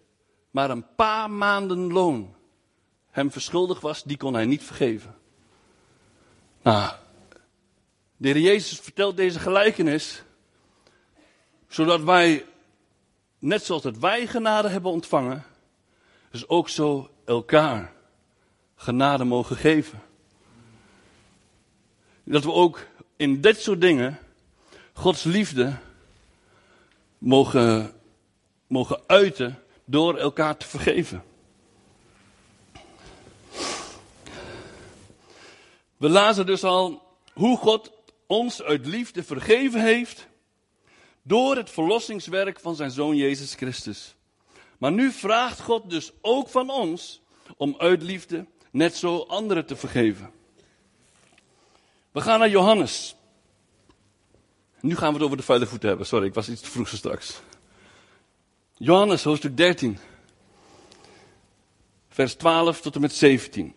maar 0.50 0.70
een 0.70 0.94
paar 0.94 1.31
maanden 1.31 1.92
loon 1.92 2.37
hem 3.11 3.31
verschuldigd 3.33 3.83
was, 3.83 4.03
die 4.03 4.16
kon 4.16 4.35
hij 4.35 4.44
niet 4.44 4.62
vergeven. 4.62 5.14
Nou, 6.62 6.92
de 8.16 8.29
heer 8.29 8.38
Jezus 8.38 8.79
vertelt 8.79 9.16
deze 9.16 9.38
gelijkenis, 9.38 10.23
zodat 11.68 12.03
wij, 12.03 12.44
net 13.38 13.64
zoals 13.64 13.83
dat 13.83 13.99
wij 13.99 14.27
genade 14.27 14.68
hebben 14.68 14.90
ontvangen, 14.90 15.44
dus 16.31 16.49
ook 16.49 16.68
zo 16.68 17.11
elkaar 17.25 17.92
genade 18.75 19.25
mogen 19.25 19.57
geven. 19.57 20.03
Dat 22.25 22.44
we 22.44 22.53
ook 22.53 22.87
in 23.16 23.40
dit 23.40 23.61
soort 23.61 23.81
dingen 23.81 24.18
Gods 24.92 25.23
liefde 25.25 25.77
mogen, 27.18 27.92
mogen 28.66 29.01
uiten 29.07 29.62
door 29.85 30.16
elkaar 30.16 30.57
te 30.57 30.66
vergeven. 30.66 31.23
We 35.98 36.08
lazen 36.08 36.46
dus 36.46 36.64
al 36.64 37.02
hoe 37.32 37.56
God 37.56 37.90
ons 38.26 38.62
uit 38.62 38.87
liefde 38.87 39.22
vergeven 39.22 39.82
heeft 39.82 40.26
door 41.22 41.56
het 41.56 41.70
verlossingswerk 41.70 42.61
van 42.61 42.76
zijn 42.76 42.90
zoon 42.90 43.16
Jezus 43.16 43.54
Christus. 43.54 44.14
Maar 44.78 44.92
nu 44.92 45.12
vraagt 45.12 45.61
God 45.61 45.90
dus 45.90 46.12
ook 46.20 46.48
van 46.48 46.70
ons 46.70 47.20
om 47.56 47.74
uit 47.78 48.02
liefde 48.02 48.46
net 48.70 48.96
zo 48.96 49.18
anderen 49.18 49.66
te 49.66 49.76
vergeven. 49.76 50.30
We 52.11 52.20
gaan 52.20 52.38
naar 52.38 52.48
Johannes. 52.50 53.16
Nu 54.80 54.96
gaan 54.96 55.08
we 55.08 55.14
het 55.14 55.22
over 55.22 55.37
de 55.37 55.42
vuile 55.42 55.66
voeten 55.66 55.88
hebben. 55.88 56.06
Sorry, 56.06 56.26
ik 56.26 56.34
was 56.34 56.48
iets 56.48 56.61
te 56.61 56.70
vroeg 56.70 56.88
zo 56.88 56.96
straks. 56.96 57.40
Johannes, 58.74 59.24
hoofdstuk 59.24 59.56
13. 59.56 59.98
Vers 62.08 62.34
12 62.34 62.80
tot 62.80 62.94
en 62.94 63.00
met 63.00 63.12
17. 63.12 63.74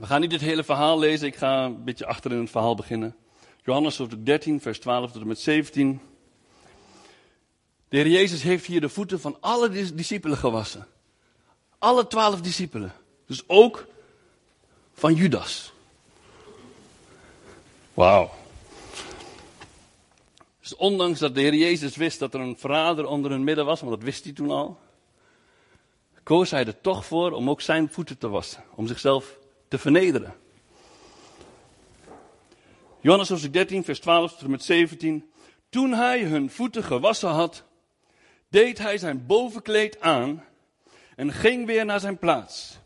We 0.00 0.06
gaan 0.06 0.20
niet 0.20 0.30
dit 0.30 0.40
hele 0.40 0.64
verhaal 0.64 0.98
lezen. 0.98 1.26
Ik 1.26 1.36
ga 1.36 1.64
een 1.64 1.84
beetje 1.84 2.06
achter 2.06 2.32
in 2.32 2.40
het 2.40 2.50
verhaal 2.50 2.74
beginnen. 2.74 3.16
Johannes 3.62 3.98
hoofdstuk 3.98 4.26
13, 4.26 4.60
vers 4.60 4.78
12 4.78 5.12
tot 5.12 5.20
en 5.20 5.28
met 5.28 5.40
17. 5.40 6.00
De 7.88 7.96
Heer 7.96 8.08
Jezus 8.08 8.42
heeft 8.42 8.66
hier 8.66 8.80
de 8.80 8.88
voeten 8.88 9.20
van 9.20 9.36
alle 9.40 9.94
discipelen 9.94 10.36
gewassen. 10.36 10.86
Alle 11.78 12.06
twaalf 12.06 12.40
discipelen. 12.40 12.92
Dus 13.26 13.42
ook 13.46 13.86
van 14.92 15.14
Judas. 15.14 15.72
Wauw. 17.94 18.30
Dus 20.60 20.76
ondanks 20.76 21.18
dat 21.18 21.34
de 21.34 21.40
Heer 21.40 21.54
Jezus 21.54 21.96
wist 21.96 22.18
dat 22.18 22.34
er 22.34 22.40
een 22.40 22.58
verrader 22.58 23.06
onder 23.06 23.30
hun 23.30 23.44
midden 23.44 23.64
was, 23.64 23.80
want 23.80 23.92
dat 23.92 24.02
wist 24.02 24.24
hij 24.24 24.32
toen 24.32 24.50
al, 24.50 24.78
koos 26.22 26.50
hij 26.50 26.66
er 26.66 26.80
toch 26.80 27.06
voor 27.06 27.32
om 27.32 27.50
ook 27.50 27.60
zijn 27.60 27.88
voeten 27.90 28.18
te 28.18 28.28
wassen, 28.28 28.64
om 28.74 28.86
zichzelf 28.86 29.38
te 29.74 29.80
vernederen. 29.80 30.34
Johannes 33.00 33.28
hoofdstuk 33.28 33.52
13, 33.52 33.84
vers 33.84 34.00
12 34.00 34.30
tot 34.30 34.42
en 34.42 34.50
met 34.50 34.64
17. 34.64 35.32
Toen 35.68 35.92
hij 35.92 36.22
hun 36.22 36.50
voeten 36.50 36.84
gewassen 36.84 37.28
had, 37.28 37.64
deed 38.48 38.78
hij 38.78 38.98
zijn 38.98 39.26
bovenkleed 39.26 40.00
aan 40.00 40.44
en 41.16 41.32
ging 41.32 41.66
weer 41.66 41.84
naar 41.84 42.00
zijn 42.00 42.18
plaats. 42.18 42.78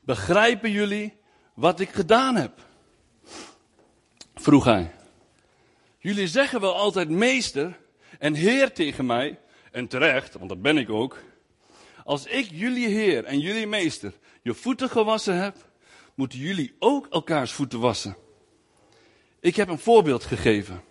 Begrijpen 0.00 0.70
jullie 0.70 1.16
wat 1.54 1.80
ik 1.80 1.90
gedaan 1.90 2.36
heb? 2.36 2.52
vroeg 4.34 4.64
hij. 4.64 4.94
Jullie 5.98 6.28
zeggen 6.28 6.60
wel 6.60 6.74
altijd 6.74 7.08
meester 7.08 7.78
en 8.18 8.34
heer 8.34 8.72
tegen 8.72 9.06
mij, 9.06 9.38
en 9.70 9.88
terecht, 9.88 10.34
want 10.34 10.48
dat 10.48 10.62
ben 10.62 10.78
ik 10.78 10.90
ook. 10.90 11.18
Als 12.08 12.26
ik 12.26 12.50
jullie 12.50 12.88
heer 12.88 13.24
en 13.24 13.40
jullie 13.40 13.66
meester 13.66 14.12
je 14.42 14.54
voeten 14.54 14.90
gewassen 14.90 15.36
heb, 15.36 15.56
moeten 16.14 16.38
jullie 16.38 16.76
ook 16.78 17.06
elkaars 17.06 17.52
voeten 17.52 17.80
wassen. 17.80 18.16
Ik 19.40 19.56
heb 19.56 19.68
een 19.68 19.78
voorbeeld 19.78 20.24
gegeven. 20.24 20.82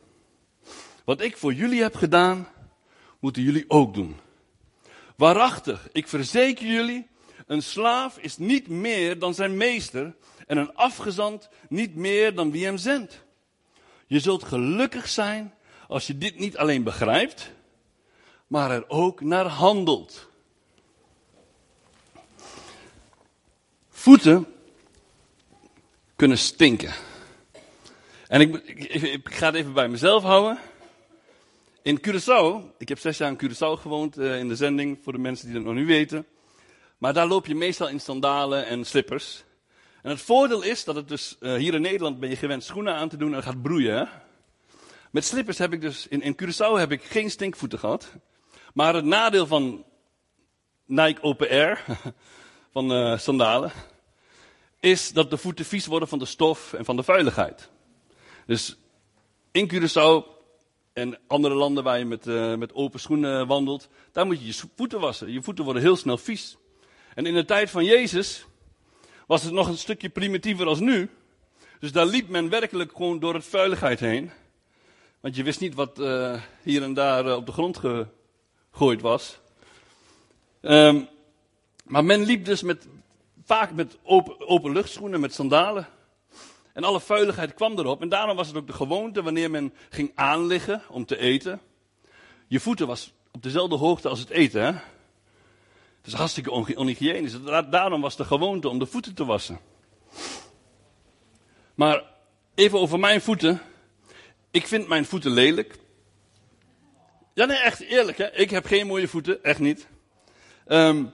Wat 1.06 1.21
ik 1.21 1.38
voor 1.38 1.53
jullie 1.53 1.82
heb 1.82 1.95
gedaan, 1.95 2.47
moeten 3.19 3.41
jullie 3.41 3.65
ook 3.67 3.93
doen. 3.93 4.15
Waarachtig, 5.15 5.89
ik 5.91 6.08
verzeker 6.08 6.65
jullie, 6.65 7.08
een 7.47 7.63
slaaf 7.63 8.17
is 8.17 8.38
niet 8.38 8.67
meer 8.67 9.19
dan 9.19 9.34
zijn 9.34 9.58
meester 9.58 10.15
en 10.47 10.58
een 10.58 10.75
afgezant 10.75 11.49
niet 11.69 11.95
meer 11.95 12.36
dan 12.36 12.51
wie 12.51 12.65
hem 12.65 12.77
zendt. 12.77 13.23
Je 14.08 14.19
zult 14.19 14.43
gelukkig 14.43 15.08
zijn 15.08 15.53
als 15.88 16.08
je 16.08 16.17
dit 16.17 16.39
niet 16.39 16.58
alleen 16.58 16.84
begrijpt, 16.84 17.51
maar 18.47 18.71
er 18.71 18.89
ook 18.89 19.21
naar 19.21 19.45
handelt. 19.45 20.27
Voeten 23.98 24.46
kunnen 26.16 26.38
stinken. 26.38 26.94
En 28.28 28.42
ik, 28.42 28.56
ik, 28.56 29.02
ik, 29.02 29.34
ga 29.36 29.46
het 29.46 29.56
even 29.56 29.74
bij 29.74 29.88
mezelf 29.88 30.24
houden. 30.24 30.60
In 31.82 32.00
Curaçao, 32.08 32.78
ik 32.78 32.90
heb 32.90 33.00
zes 33.00 33.18
jaar 33.18 33.32
in 33.32 33.38
Curaçao 33.43 33.82
gewoond 33.82 34.18
uh, 34.18 34.39
in 34.39 34.48
de 34.48 34.56
zending, 34.56 35.00
voor 35.04 35.14
de 35.14 35.20
mensen 35.20 35.45
die 35.45 35.56
dat 35.56 35.66
nog 35.66 35.74
niet 35.74 35.86
weten. 35.86 36.26
Maar 36.98 37.14
daar 37.14 37.28
loop 37.28 37.45
je 37.45 37.56
meestal 37.56 37.88
in 37.88 38.00
sandalen 38.00 38.66
en 38.66 38.86
slippers. 38.86 39.43
En 40.02 40.10
het 40.10 40.22
voordeel 40.22 40.62
is 40.62 40.84
dat 40.84 40.95
het 40.95 41.08
dus, 41.08 41.38
uh, 41.39 41.54
hier 41.54 41.74
in 41.74 41.82
Nederland 41.82 42.20
ben 42.20 42.30
je 42.30 42.36
gewend 42.36 42.64
schoenen 42.64 42.95
aan 42.95 43.10
te 43.10 43.18
doen 43.18 43.36
en 43.36 43.43
gaat 43.43 43.62
broeien. 43.62 44.10
Met 45.12 45.26
slippers 45.26 45.58
heb 45.58 45.74
ik 45.74 45.82
dus, 45.82 46.08
in, 46.08 46.22
in 46.22 46.36
Curaçao 46.43 46.78
heb 46.78 46.91
ik 46.91 47.04
geen 47.04 47.32
stinkvoeten 47.32 47.80
gehad. 47.80 48.12
Maar 48.74 48.95
het 48.95 49.06
nadeel 49.06 49.48
van 49.48 49.86
Nike 50.86 51.22
Open 51.22 51.50
Air, 51.50 51.84
van 52.78 52.91
uh, 52.91 53.17
sandalen, 53.17 53.71
is 54.80 55.13
dat 55.13 55.30
de 55.30 55.38
voeten 55.38 55.65
vies 55.65 55.86
worden 55.86 56.07
van 56.07 56.19
de 56.19 56.25
stof 56.25 56.73
en 56.73 56.86
van 56.86 56.95
de 56.95 57.03
vuiligheid. 57.03 57.69
Dus 58.45 58.78
in 59.51 59.71
Curaçao 59.73 60.25
en 60.93 61.19
andere 61.28 61.55
landen 61.55 61.84
waar 61.84 61.99
je 61.99 62.05
met, 62.05 62.28
uh, 62.28 62.55
met 62.55 62.73
open 62.73 62.99
schoenen 62.99 63.47
wandelt, 63.47 63.89
daar 64.11 64.25
moet 64.25 64.39
je 64.39 64.45
je 64.45 64.67
voeten 64.75 64.99
wassen. 64.99 65.32
Je 65.32 65.41
voeten 65.41 65.63
worden 65.63 65.82
heel 65.82 65.95
snel 65.95 66.17
vies. 66.17 66.57
En 67.15 67.25
in 67.25 67.34
de 67.34 67.45
tijd 67.45 67.69
van 67.69 67.86
Jezus 67.86 68.45
was 69.28 69.43
het 69.43 69.53
nog 69.53 69.67
een 69.67 69.78
stukje 69.78 70.09
primitiever 70.09 70.67
als 70.67 70.80
nu. 70.80 71.09
Dus 71.80 71.91
daar 71.91 72.05
liep 72.05 72.30
men 72.30 72.49
werkelijk 72.49 72.91
gewoon 72.91 73.19
door 73.19 73.34
het 73.34 73.45
vuiligheid 73.45 73.99
heen. 73.99 74.32
Want 75.19 75.36
je 75.36 75.43
wist 75.43 75.59
niet 75.59 75.73
wat 75.73 75.99
uh, 75.99 76.41
hier 76.63 76.84
en 76.84 76.93
daar 76.93 77.36
op 77.36 77.45
de 77.45 77.51
grond 77.51 77.80
gegooid 78.71 79.01
was. 79.01 79.39
Um, 80.61 81.07
maar 81.88 82.06
men 82.06 82.24
liep 82.24 82.46
dus 82.46 82.62
met, 82.62 82.88
vaak 83.44 83.72
met 83.72 83.98
open, 84.04 84.48
open 84.48 84.72
luchtschoenen, 84.72 85.20
met 85.20 85.34
sandalen. 85.34 85.88
En 86.74 86.84
alle 86.84 87.00
vuiligheid 87.00 87.54
kwam 87.54 87.80
erop. 87.80 88.02
En 88.02 88.10
daarom 88.10 88.36
was 88.36 88.48
het 88.48 88.58
ook 88.58 88.68
de 88.68 88.74
gewoonte 88.74 89.24
wanneer 89.24 89.52
men 89.52 89.74
ging 89.90 90.12
aanliggen 90.16 90.82
om 90.90 91.06
te 91.06 91.18
eten. 91.18 91.62
Je 92.48 92.60
voeten 92.60 92.88
was 92.88 93.14
op 93.32 93.44
dezelfde 93.44 93.76
hoogte 93.76 94.10
als 94.10 94.20
het 94.20 94.30
eten. 94.30 94.62
Hè? 94.62 94.72
Het 95.98 96.06
is 96.06 96.14
hartstikke 96.14 96.52
onhygiënisch. 96.52 97.44
Daarom 97.70 98.02
was 98.02 98.16
de 98.16 98.26
gewoonte 98.26 98.70
om 98.70 98.80
de 98.80 98.86
voeten 98.86 99.16
te 99.16 99.26
wassen. 99.26 99.60
Maar 101.76 102.04
even 102.56 102.80
over 102.80 103.00
mijn 103.00 103.22
voeten. 103.22 103.62
Ik 104.52 104.68
vind 104.68 104.88
mijn 104.88 105.06
voeten 105.06 105.32
lelijk. 105.32 105.76
Ja, 107.34 107.46
nee, 107.46 107.58
echt 107.58 107.80
eerlijk. 107.80 108.18
Hè? 108.18 108.34
Ik 108.34 108.50
heb 108.50 108.66
geen 108.66 108.88
mooie 108.88 109.08
voeten, 109.08 109.44
echt 109.44 109.60
niet. 109.60 109.88
Um, 110.68 111.14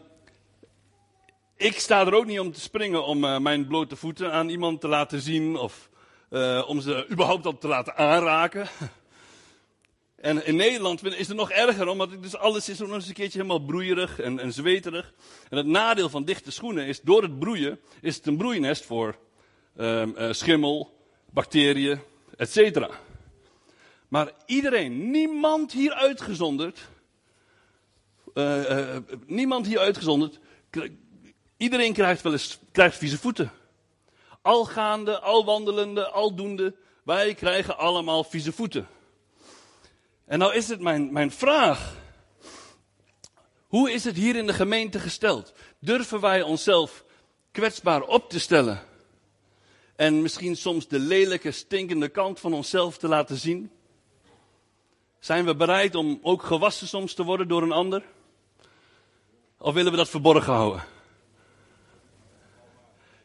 ik 1.64 1.80
sta 1.80 2.06
er 2.06 2.14
ook 2.14 2.26
niet 2.26 2.40
om 2.40 2.52
te 2.52 2.60
springen 2.60 3.06
om 3.06 3.24
uh, 3.24 3.40
mijn 3.40 3.68
blote 3.68 3.96
voeten 3.96 4.32
aan 4.32 4.50
iemand 4.50 4.82
te 4.82 4.88
laten 4.88 5.22
zien 5.22 5.56
of 5.56 5.90
uh, 6.30 6.64
om 6.68 6.82
ze 6.82 7.08
überhaupt 7.12 7.46
al 7.46 7.58
te 7.58 7.68
laten 7.68 7.96
aanraken. 7.96 8.68
En 10.16 10.46
in 10.46 10.56
Nederland 10.56 11.06
is 11.06 11.28
het 11.28 11.38
nog 11.38 11.52
erger, 11.52 11.88
omdat 11.88 12.22
dus 12.22 12.36
alles 12.36 12.70
is 12.70 12.80
nog 12.80 12.92
eens 12.92 13.08
een 13.08 13.14
keertje 13.14 13.38
helemaal 13.38 13.66
broeierig 13.66 14.20
en, 14.20 14.40
en 14.40 14.54
zweterig. 14.54 15.14
En 15.50 15.58
het 15.58 15.66
nadeel 15.66 16.10
van 16.10 16.24
dichte 16.24 16.52
schoenen 16.52 16.86
is, 16.86 17.02
door 17.02 17.22
het 17.22 17.40
broeien, 17.40 17.80
is 18.02 18.16
het 18.16 18.28
een 18.28 18.38
broeinest 18.38 18.86
voor 18.86 19.16
uh, 19.78 20.08
schimmel, 20.32 20.98
bacteriën, 21.30 22.00
etc. 22.38 22.88
Maar 24.08 24.32
iedereen, 24.46 25.12
niemand 25.12 25.72
hier 25.72 25.94
uitgezonderd, 25.94 26.88
niemand 29.26 29.68
hier 29.68 29.80
uitgezonderd, 29.80 30.40
Iedereen 31.64 31.94
krijgt 31.94 32.22
wel 32.22 32.32
eens 32.32 32.60
krijgt 32.72 32.98
vieze 32.98 33.18
voeten. 33.18 33.52
Al 34.42 34.66
gaande, 34.66 35.20
al 35.20 35.46
wandelende, 35.46 36.10
al 36.10 36.36
doende, 36.36 36.76
wij 37.04 37.34
krijgen 37.34 37.78
allemaal 37.78 38.24
vieze 38.24 38.52
voeten. 38.52 38.88
En 40.26 40.40
nou 40.40 40.54
is 40.54 40.68
het 40.68 40.80
mijn, 40.80 41.12
mijn 41.12 41.32
vraag. 41.32 41.96
Hoe 43.68 43.92
is 43.92 44.04
het 44.04 44.16
hier 44.16 44.36
in 44.36 44.48
de 44.48 44.54
gemeente 44.54 45.00
gesteld? 45.00 45.54
Durven 45.80 46.20
wij 46.20 46.42
onszelf 46.42 47.04
kwetsbaar 47.52 48.02
op 48.02 48.30
te 48.30 48.40
stellen? 48.40 48.82
En 49.96 50.22
misschien 50.22 50.56
soms 50.56 50.88
de 50.88 51.00
lelijke, 51.00 51.52
stinkende 51.52 52.10
kant 52.10 52.40
van 52.40 52.54
onszelf 52.54 52.98
te 52.98 53.08
laten 53.08 53.38
zien? 53.38 53.72
Zijn 55.20 55.46
we 55.46 55.56
bereid 55.56 55.96
om 55.96 56.20
ook 56.22 56.44
gewassen 56.44 56.88
soms 56.88 57.14
te 57.14 57.24
worden 57.24 57.48
door 57.48 57.62
een 57.62 57.72
ander? 57.72 58.04
Of 59.58 59.74
willen 59.74 59.92
we 59.92 59.98
dat 59.98 60.10
verborgen 60.10 60.54
houden? 60.54 60.93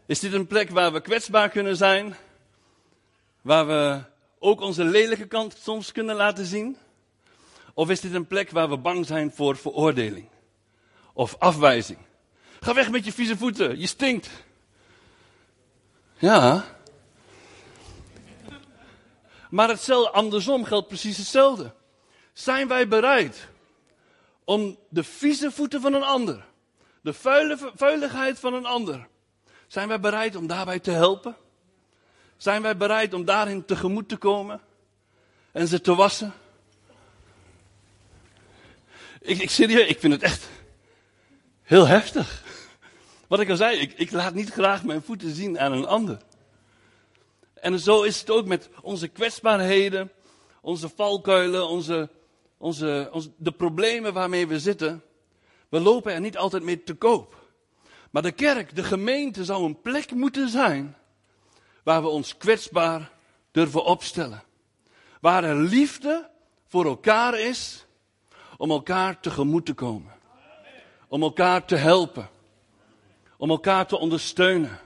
Is 0.08 0.20
dit 0.20 0.32
een 0.32 0.46
plek 0.46 0.70
waar 0.70 0.92
we 0.92 1.00
kwetsbaar 1.00 1.48
kunnen 1.48 1.76
zijn? 1.76 2.16
Waar 3.42 3.66
we 3.66 4.00
ook 4.38 4.60
onze 4.60 4.84
lelijke 4.84 5.26
kant 5.26 5.56
soms 5.62 5.92
kunnen 5.92 6.16
laten 6.16 6.44
zien? 6.44 6.76
Of 7.74 7.90
is 7.90 8.00
dit 8.00 8.14
een 8.14 8.26
plek 8.26 8.50
waar 8.50 8.68
we 8.68 8.78
bang 8.78 9.06
zijn 9.06 9.32
voor 9.34 9.56
veroordeling? 9.56 10.28
Of 11.12 11.36
afwijzing? 11.38 11.98
Ga 12.60 12.74
weg 12.74 12.90
met 12.90 13.04
je 13.04 13.12
vieze 13.12 13.36
voeten, 13.36 13.78
je 13.78 13.86
stinkt. 13.86 14.30
Ja. 16.18 16.64
Maar 19.50 19.68
hetzelfde, 19.68 20.10
andersom 20.10 20.64
geldt 20.64 20.88
precies 20.88 21.16
hetzelfde. 21.16 21.72
Zijn 22.32 22.68
wij 22.68 22.88
bereid 22.88 23.48
om 24.44 24.78
de 24.88 25.04
vieze 25.04 25.50
voeten 25.50 25.80
van 25.80 25.94
een 25.94 26.02
ander, 26.02 26.44
de 27.00 27.12
vuile, 27.12 27.72
vuiligheid 27.74 28.38
van 28.38 28.54
een 28.54 28.66
ander, 28.66 29.08
zijn 29.68 29.88
wij 29.88 30.00
bereid 30.00 30.36
om 30.36 30.46
daarbij 30.46 30.78
te 30.78 30.90
helpen? 30.90 31.36
Zijn 32.36 32.62
wij 32.62 32.76
bereid 32.76 33.14
om 33.14 33.24
daarin 33.24 33.64
tegemoet 33.64 34.08
te 34.08 34.16
komen 34.16 34.60
en 35.52 35.68
ze 35.68 35.80
te 35.80 35.94
wassen? 35.94 36.32
Ik, 39.20 39.38
ik 39.38 39.50
serieus, 39.50 39.88
ik 39.88 39.98
vind 39.98 40.12
het 40.12 40.22
echt 40.22 40.48
heel 41.62 41.86
heftig. 41.86 42.42
Wat 43.26 43.40
ik 43.40 43.50
al 43.50 43.56
zei, 43.56 43.78
ik, 43.78 43.92
ik 43.92 44.10
laat 44.10 44.34
niet 44.34 44.50
graag 44.50 44.84
mijn 44.84 45.02
voeten 45.02 45.34
zien 45.34 45.58
aan 45.58 45.72
een 45.72 45.86
ander. 45.86 46.18
En 47.54 47.78
zo 47.78 48.02
is 48.02 48.20
het 48.20 48.30
ook 48.30 48.46
met 48.46 48.68
onze 48.82 49.08
kwetsbaarheden, 49.08 50.10
onze 50.60 50.88
valkuilen, 50.88 51.68
onze, 51.68 52.10
onze, 52.58 53.08
onze, 53.12 53.30
de 53.36 53.52
problemen 53.52 54.12
waarmee 54.12 54.46
we 54.46 54.60
zitten. 54.60 55.02
We 55.68 55.80
lopen 55.80 56.12
er 56.12 56.20
niet 56.20 56.36
altijd 56.36 56.62
mee 56.62 56.82
te 56.82 56.94
koop. 56.94 57.37
Maar 58.10 58.22
de 58.22 58.32
kerk, 58.32 58.76
de 58.76 58.84
gemeente 58.84 59.44
zou 59.44 59.64
een 59.64 59.80
plek 59.80 60.10
moeten 60.10 60.48
zijn 60.48 60.96
waar 61.82 62.02
we 62.02 62.08
ons 62.08 62.36
kwetsbaar 62.36 63.10
durven 63.50 63.84
opstellen. 63.84 64.42
Waar 65.20 65.44
er 65.44 65.56
liefde 65.56 66.30
voor 66.66 66.84
elkaar 66.84 67.38
is 67.38 67.86
om 68.56 68.70
elkaar 68.70 69.20
tegemoet 69.20 69.66
te 69.66 69.74
komen. 69.74 70.12
Om 71.08 71.22
elkaar 71.22 71.64
te 71.64 71.76
helpen. 71.76 72.28
Om 73.36 73.50
elkaar 73.50 73.86
te 73.86 73.98
ondersteunen. 73.98 74.78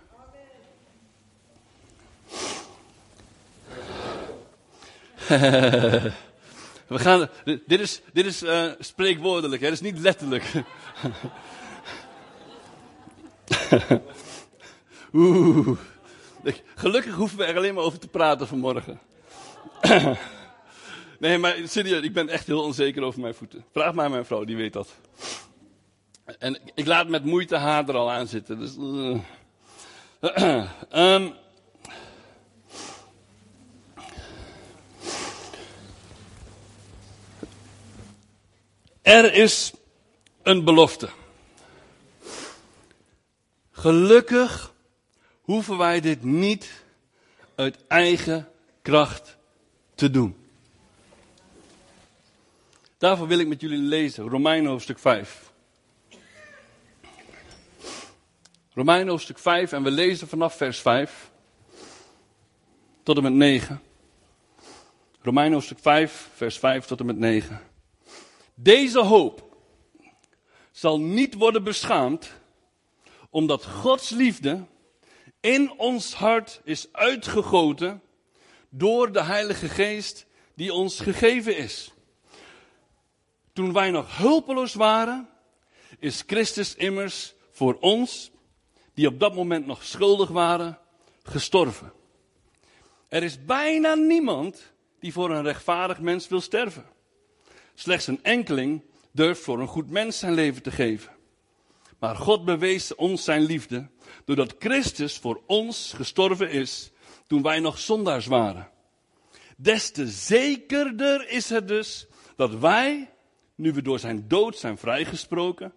We 6.87 6.99
gaan, 6.99 7.29
dit 7.45 7.81
is, 7.81 8.01
dit 8.13 8.27
is 8.27 8.43
uh, 8.43 8.73
spreekwoordelijk, 8.79 9.63
dit 9.63 9.73
is 9.73 9.81
niet 9.81 9.99
letterlijk. 9.99 10.45
Oeh. 15.15 15.79
Gelukkig 16.75 17.15
hoeven 17.15 17.39
we 17.39 17.45
er 17.45 17.57
alleen 17.57 17.75
maar 17.75 17.85
over 17.85 17.99
te 17.99 18.09
praten 18.09 18.47
vanmorgen. 18.47 19.01
nee, 21.19 21.39
maar 21.39 21.57
serieus, 21.65 22.03
ik 22.03 22.13
ben 22.13 22.29
echt 22.29 22.47
heel 22.47 22.63
onzeker 22.63 23.03
over 23.03 23.21
mijn 23.21 23.35
voeten. 23.35 23.65
Vraag 23.73 23.95
maar 23.95 24.05
aan 24.05 24.11
mijn 24.11 24.25
vrouw, 24.25 24.45
die 24.45 24.57
weet 24.57 24.73
dat. 24.73 24.89
En 26.39 26.59
ik 26.75 26.87
laat 26.87 27.09
met 27.09 27.25
moeite 27.25 27.57
haar 27.57 27.89
er 27.89 27.97
al 27.97 28.11
aan 28.11 28.27
zitten. 28.27 28.59
Dus, 28.59 28.77
uh. 28.77 29.19
um. 30.93 31.35
Er 39.03 39.35
is 39.35 39.73
een 40.43 40.65
belofte. 40.65 41.09
Gelukkig 43.83 44.75
hoeven 45.41 45.79
wij 45.79 46.01
dit 46.01 46.25
niet 46.25 46.85
uit 47.55 47.87
eigen 47.87 48.49
kracht 48.83 49.37
te 49.95 50.11
doen. 50.11 50.37
Daarvoor 52.99 53.27
wil 53.27 53.39
ik 53.39 53.47
met 53.47 53.61
jullie 53.61 53.79
lezen 53.79 54.29
Romein 54.29 54.67
hoofdstuk 54.67 54.99
5. 54.99 55.53
Romein 58.75 59.09
hoofdstuk 59.09 59.39
5 59.39 59.73
en 59.73 59.83
we 59.83 59.91
lezen 59.91 60.29
vanaf 60.29 60.57
vers 60.57 60.81
5 60.81 61.31
tot 63.03 63.17
en 63.17 63.23
met 63.23 63.33
9. 63.33 63.83
Romein 65.23 65.53
hoofdstuk 65.53 65.79
5, 65.79 66.29
vers 66.35 66.59
5 66.59 66.87
tot 66.87 67.01
en 67.01 67.07
met 67.07 67.19
9. 67.19 67.61
Deze 68.55 69.01
hoop 69.01 69.57
zal 70.71 71.01
niet 71.01 71.35
worden 71.35 71.65
beschaamd 71.65 72.41
omdat 73.33 73.65
Gods 73.65 74.11
liefde 74.11 74.67
in 75.41 75.79
ons 75.79 76.15
hart 76.15 76.61
is 76.65 76.93
uitgegoten 76.93 78.03
door 78.69 79.13
de 79.13 79.23
Heilige 79.23 79.69
Geest 79.69 80.27
die 80.55 80.73
ons 80.73 81.01
gegeven 81.01 81.57
is. 81.57 81.93
Toen 83.53 83.73
wij 83.73 83.91
nog 83.91 84.17
hulpeloos 84.17 84.75
waren, 84.75 85.29
is 85.99 86.23
Christus 86.27 86.75
immers 86.75 87.35
voor 87.51 87.77
ons, 87.81 88.31
die 88.95 89.07
op 89.07 89.21
dat 89.21 89.35
moment 89.35 89.67
nog 89.67 89.85
schuldig 89.85 90.29
waren, 90.29 90.79
gestorven. 91.23 91.93
Er 93.09 93.23
is 93.23 93.45
bijna 93.45 93.95
niemand 93.95 94.73
die 95.01 95.13
voor 95.13 95.31
een 95.31 95.43
rechtvaardig 95.43 96.01
mens 96.01 96.29
wil 96.29 96.41
sterven. 96.41 96.87
Slechts 97.75 98.07
een 98.07 98.23
enkeling 98.23 98.83
durft 99.11 99.43
voor 99.43 99.61
een 99.61 99.67
goed 99.67 99.91
mens 99.91 100.19
zijn 100.19 100.35
leven 100.35 100.63
te 100.63 100.71
geven. 100.71 101.12
Maar 102.03 102.17
God 102.17 102.45
bewees 102.45 102.95
ons 102.95 103.25
zijn 103.25 103.43
liefde 103.43 103.89
doordat 104.25 104.55
Christus 104.59 105.19
voor 105.19 105.43
ons 105.47 105.93
gestorven 105.97 106.51
is 106.51 106.91
toen 107.27 107.43
wij 107.43 107.61
nog 107.61 107.79
zondaars 107.79 108.27
waren. 108.27 108.71
Des 109.57 109.91
te 109.91 110.07
zekerder 110.07 111.29
is 111.29 111.49
het 111.49 111.69
dus 111.69 112.07
dat 112.37 112.55
wij, 112.55 113.11
nu 113.55 113.73
we 113.73 113.83
door 113.83 113.99
zijn 113.99 114.29
dood 114.29 114.57
zijn 114.57 114.79
vrijgesproken, 114.79 115.75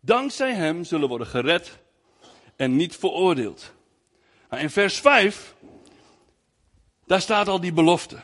dankzij 0.00 0.54
hem 0.54 0.84
zullen 0.84 1.08
worden 1.08 1.26
gered 1.26 1.78
en 2.56 2.76
niet 2.76 2.96
veroordeeld. 2.96 3.74
Nou, 4.50 4.62
in 4.62 4.70
vers 4.70 5.00
5, 5.00 5.54
daar 7.06 7.20
staat 7.20 7.48
al 7.48 7.60
die 7.60 7.72
belofte. 7.72 8.22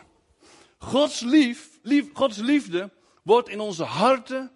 Gods, 0.79 1.21
lief, 1.21 1.79
lief, 1.83 2.07
Gods 2.13 2.37
liefde 2.37 2.91
wordt 3.23 3.49
in 3.49 3.61
onze 3.61 3.85
harten 3.85 4.54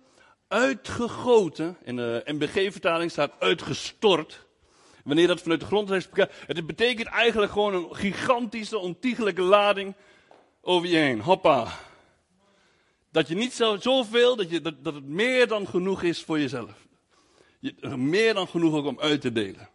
uitgegoten. 0.48 1.76
In 1.82 1.96
de 1.96 2.22
MBG-vertaling 2.24 3.10
staat 3.10 3.32
uitgestort. 3.38 4.46
Wanneer 5.04 5.26
dat 5.26 5.40
vanuit 5.40 5.60
de 5.60 5.66
grond 5.66 5.90
is 5.90 6.08
Het 6.46 6.66
betekent 6.66 7.08
eigenlijk 7.08 7.52
gewoon 7.52 7.74
een 7.74 7.96
gigantische, 7.96 8.78
ontiegelijke 8.78 9.42
lading 9.42 9.94
over 10.60 10.88
je 10.88 10.96
heen. 10.96 11.20
Hoppa. 11.20 11.66
Dat 13.10 13.28
je 13.28 13.34
niet 13.34 13.52
zo, 13.52 13.76
zoveel, 13.76 14.36
dat, 14.36 14.50
je, 14.50 14.60
dat, 14.60 14.84
dat 14.84 14.94
het 14.94 15.06
meer 15.06 15.48
dan 15.48 15.66
genoeg 15.66 16.02
is 16.02 16.22
voor 16.22 16.38
jezelf. 16.38 16.70
Je, 17.58 17.74
meer 17.96 18.34
dan 18.34 18.48
genoeg 18.48 18.74
ook 18.74 18.86
om 18.86 19.00
uit 19.00 19.20
te 19.20 19.32
delen. 19.32 19.68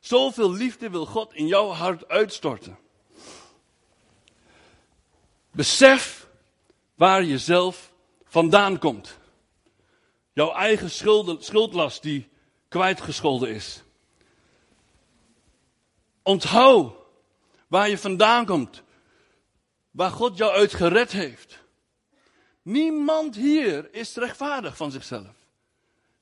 Zoveel 0.00 0.52
liefde 0.52 0.90
wil 0.90 1.06
God 1.06 1.34
in 1.34 1.46
jouw 1.46 1.68
hart 1.68 2.08
uitstorten. 2.08 2.78
Besef 5.50 6.28
waar 6.94 7.24
je 7.24 7.38
zelf 7.38 7.92
vandaan 8.24 8.78
komt. 8.78 9.17
Jouw 10.38 10.52
eigen 10.52 10.90
schuldlast 11.40 12.02
die 12.02 12.28
kwijtgescholden 12.68 13.48
is. 13.48 13.82
Onthoud 16.22 16.92
waar 17.66 17.88
je 17.88 17.98
vandaan 17.98 18.46
komt. 18.46 18.82
Waar 19.90 20.10
God 20.10 20.36
jou 20.36 20.52
uit 20.52 20.74
gered 20.74 21.12
heeft. 21.12 21.58
Niemand 22.62 23.34
hier 23.34 23.94
is 23.94 24.14
rechtvaardig 24.14 24.76
van 24.76 24.90
zichzelf. 24.90 25.34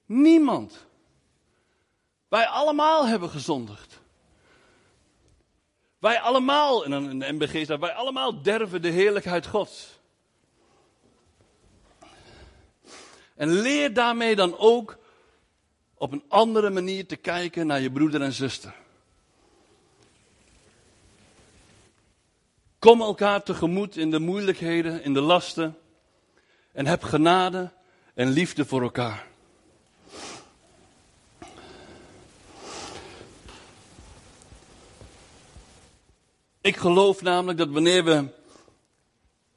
Niemand. 0.06 0.86
Wij 2.28 2.46
allemaal 2.46 3.06
hebben 3.06 3.30
gezondigd. 3.30 4.00
Wij 5.98 6.20
allemaal, 6.20 6.84
en 6.84 6.92
in 6.92 7.18
de 7.18 7.32
MBG 7.32 7.64
staat, 7.64 7.80
wij 7.80 7.92
allemaal 7.92 8.42
derven 8.42 8.82
de 8.82 8.90
heerlijkheid 8.90 9.46
Gods. 9.46 9.98
En 13.36 13.48
leer 13.48 13.94
daarmee 13.94 14.36
dan 14.36 14.58
ook 14.58 14.98
op 15.94 16.12
een 16.12 16.24
andere 16.28 16.70
manier 16.70 17.06
te 17.06 17.16
kijken 17.16 17.66
naar 17.66 17.80
je 17.80 17.90
broeder 17.90 18.22
en 18.22 18.32
zuster. 18.32 18.74
Kom 22.78 23.00
elkaar 23.00 23.42
tegemoet 23.42 23.96
in 23.96 24.10
de 24.10 24.18
moeilijkheden, 24.18 25.02
in 25.02 25.14
de 25.14 25.20
lasten. 25.20 25.78
En 26.72 26.86
heb 26.86 27.02
genade 27.02 27.70
en 28.14 28.28
liefde 28.28 28.64
voor 28.64 28.82
elkaar. 28.82 29.26
Ik 36.60 36.76
geloof 36.76 37.22
namelijk 37.22 37.58
dat 37.58 37.68
wanneer 37.68 38.04
we 38.04 38.24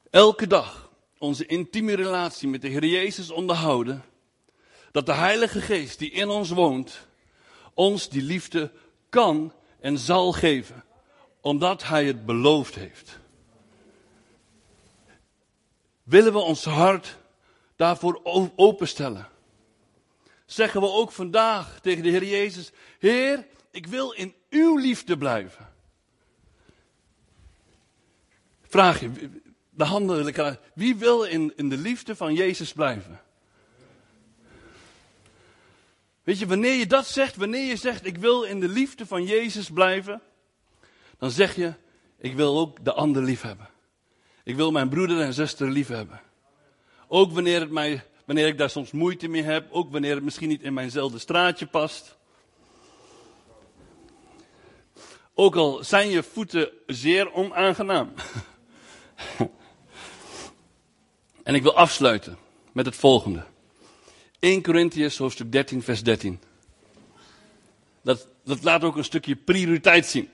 elke 0.09 0.47
dag 0.47 0.88
onze 1.19 1.45
intieme 1.45 1.93
relatie 1.93 2.47
met 2.47 2.61
de 2.61 2.67
Heer 2.67 2.85
Jezus 2.85 3.29
onderhouden, 3.29 4.03
dat 4.91 5.05
de 5.05 5.13
Heilige 5.13 5.61
Geest 5.61 5.99
die 5.99 6.11
in 6.11 6.29
ons 6.29 6.49
woont, 6.49 7.07
ons 7.73 8.09
die 8.09 8.21
liefde 8.21 8.71
kan 9.09 9.53
en 9.79 9.97
zal 9.97 10.31
geven, 10.31 10.83
omdat 11.41 11.83
Hij 11.83 12.05
het 12.05 12.25
beloofd 12.25 12.75
heeft. 12.75 13.19
Willen 16.03 16.33
we 16.33 16.39
ons 16.39 16.65
hart 16.65 17.17
daarvoor 17.75 18.21
openstellen? 18.55 19.27
Zeggen 20.45 20.81
we 20.81 20.87
ook 20.87 21.11
vandaag 21.11 21.79
tegen 21.81 22.03
de 22.03 22.09
Heer 22.09 22.23
Jezus, 22.23 22.71
Heer, 22.99 23.47
ik 23.71 23.87
wil 23.87 24.11
in 24.11 24.33
uw 24.49 24.77
liefde 24.77 25.17
blijven. 25.17 25.69
Vraag 28.61 28.99
je, 28.99 29.41
wie 30.73 30.95
wil 30.95 31.23
in, 31.23 31.53
in 31.55 31.69
de 31.69 31.77
liefde 31.77 32.15
van 32.15 32.33
Jezus 32.33 32.73
blijven? 32.73 33.21
Weet 36.23 36.39
je, 36.39 36.47
wanneer 36.47 36.73
je 36.73 36.87
dat 36.87 37.07
zegt, 37.07 37.35
wanneer 37.35 37.65
je 37.65 37.75
zegt, 37.75 38.05
ik 38.05 38.17
wil 38.17 38.43
in 38.43 38.59
de 38.59 38.67
liefde 38.67 39.05
van 39.05 39.23
Jezus 39.23 39.69
blijven, 39.69 40.21
dan 41.17 41.31
zeg 41.31 41.55
je, 41.55 41.73
ik 42.17 42.35
wil 42.35 42.59
ook 42.59 42.85
de 42.85 42.93
ander 42.93 43.23
lief 43.23 43.41
hebben. 43.41 43.69
Ik 44.43 44.55
wil 44.55 44.71
mijn 44.71 44.89
broeder 44.89 45.21
en 45.21 45.33
zuster 45.33 45.69
lief 45.69 45.87
hebben. 45.87 46.21
Ook 47.07 47.31
wanneer, 47.31 47.59
het 47.59 47.71
mij, 47.71 48.03
wanneer 48.25 48.47
ik 48.47 48.57
daar 48.57 48.69
soms 48.69 48.91
moeite 48.91 49.27
mee 49.27 49.43
heb, 49.43 49.71
ook 49.71 49.91
wanneer 49.91 50.15
het 50.15 50.23
misschien 50.23 50.49
niet 50.49 50.61
in 50.61 50.73
mijnzelfde 50.73 51.19
straatje 51.19 51.67
past. 51.67 52.17
Ook 55.33 55.55
al 55.55 55.83
zijn 55.83 56.09
je 56.09 56.23
voeten 56.23 56.69
zeer 56.85 57.33
onaangenaam. 57.33 58.13
en 61.49 61.55
ik 61.55 61.61
wil 61.61 61.75
afsluiten 61.75 62.37
met 62.71 62.85
het 62.85 62.95
volgende. 62.95 63.43
1 64.39 64.61
Corinthians 64.61 65.17
hoofdstuk 65.17 65.51
13 65.51 65.83
vers 65.83 66.03
13. 66.03 66.39
Dat, 68.01 68.27
dat 68.43 68.63
laat 68.63 68.83
ook 68.83 68.95
een 68.95 69.03
stukje 69.03 69.35
prioriteit 69.35 70.05
zien. 70.05 70.29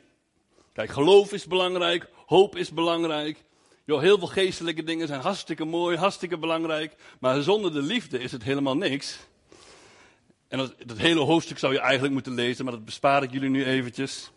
Kijk, 0.73 0.89
geloof 0.89 1.33
is 1.33 1.45
belangrijk, 1.45 2.09
hoop 2.25 2.55
is 2.55 2.71
belankrijk. 2.71 3.43
Jo, 3.85 3.99
heel 3.99 4.17
veel 4.17 4.27
geestelijke 4.27 4.83
dingen 4.83 5.07
zijn 5.07 5.21
hartstikke 5.21 5.65
mooi, 5.65 5.97
hartstikke 5.97 6.37
belangrijk. 6.37 6.95
Maar 7.19 7.41
zonder 7.41 7.73
de 7.73 7.81
liefde 7.81 8.19
is 8.19 8.31
het 8.31 8.43
helemaal 8.43 8.77
niks. 8.77 9.17
En 10.47 10.57
dat, 10.57 10.75
dat 10.85 10.97
hele 10.97 11.19
hoofdstuk 11.19 11.59
zou 11.59 11.73
je 11.73 11.79
eigenlijk 11.79 12.13
moeten 12.13 12.33
lezen, 12.33 12.65
maar 12.65 12.73
dat 12.73 12.85
bespaar 12.85 13.23
ik 13.23 13.31
jullie 13.31 13.49
nu 13.49 13.65
eventjes. 13.65 14.31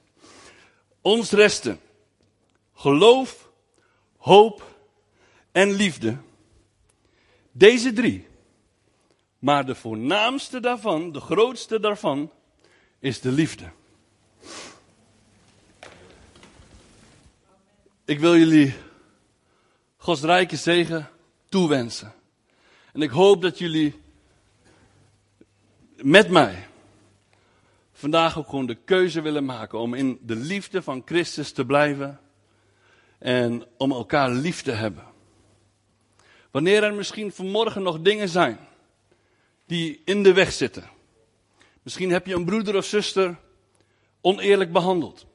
Ons 1.01 1.31
resten. 1.31 1.81
Geloof, 2.75 3.51
hoop 4.17 4.77
en 5.53 5.73
liefde. 5.73 6.17
Deze 7.59 7.93
drie. 7.93 8.27
Maar 9.39 9.67
de 9.67 9.75
voornaamste 9.75 10.61
daarvan, 10.61 11.13
de 11.13 11.21
grootste 11.21 11.81
daarvan, 11.81 12.31
is 12.99 13.21
de 13.21 13.33
liefde. 13.33 13.71
Ik 18.05 18.19
wil 18.19 18.37
jullie 18.37 18.75
Gods 19.97 20.23
rijke 20.23 20.57
zegen 20.57 21.11
toewensen. 21.49 22.15
En 22.93 23.03
ik 23.03 23.11
hoop 23.11 23.43
dat 23.43 23.59
jullie 23.59 24.01
met 25.97 26.31
mij 26.31 26.67
vandaag 27.93 28.39
ook 28.39 28.49
gewoon 28.49 28.67
de 28.67 28.79
keuze 28.85 29.21
willen 29.21 29.45
maken 29.45 29.79
om 29.79 29.95
in 29.95 30.19
de 30.23 30.37
liefde 30.37 30.83
van 30.83 31.03
Christus 31.05 31.53
te 31.53 31.67
blijven 31.67 32.21
en 33.19 33.65
om 33.77 33.93
elkaar 33.93 34.31
lief 34.31 34.63
te 34.63 34.73
hebben. 34.73 35.17
Wanneer 36.51 36.83
er 36.83 36.95
misschien 36.95 37.33
vanmorgen 37.33 37.83
nog 37.83 38.01
dingen 38.01 38.29
zijn 38.29 38.59
die 39.67 40.03
in 40.05 40.23
de 40.23 40.33
weg 40.33 40.53
zitten. 40.53 40.91
Misschien 41.83 42.11
heb 42.11 42.27
je 42.27 42.35
een 42.35 42.45
broeder 42.45 42.77
of 42.77 42.85
zuster 42.85 43.37
oneerlijk 44.21 44.73
behandeld. 44.73 45.27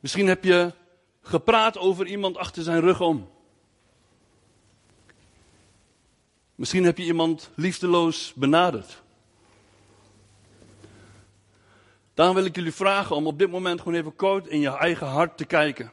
Misschien 0.00 0.26
heb 0.26 0.44
je 0.44 0.72
gepraat 1.22 1.78
over 1.78 2.06
iemand 2.06 2.36
achter 2.36 2.62
zijn 2.62 2.80
rug 2.80 3.00
om. 3.00 3.28
Misschien 6.54 6.84
heb 6.84 6.98
je 6.98 7.04
iemand 7.04 7.50
liefdeloos 7.54 8.32
benaderd. 8.34 9.02
Daarom 12.14 12.34
wil 12.34 12.44
ik 12.44 12.56
jullie 12.56 12.72
vragen 12.72 13.16
om 13.16 13.26
op 13.26 13.38
dit 13.38 13.50
moment 13.50 13.80
gewoon 13.80 13.98
even 13.98 14.16
kort 14.16 14.46
in 14.46 14.60
je 14.60 14.76
eigen 14.76 15.06
hart 15.06 15.36
te 15.36 15.44
kijken. 15.44 15.92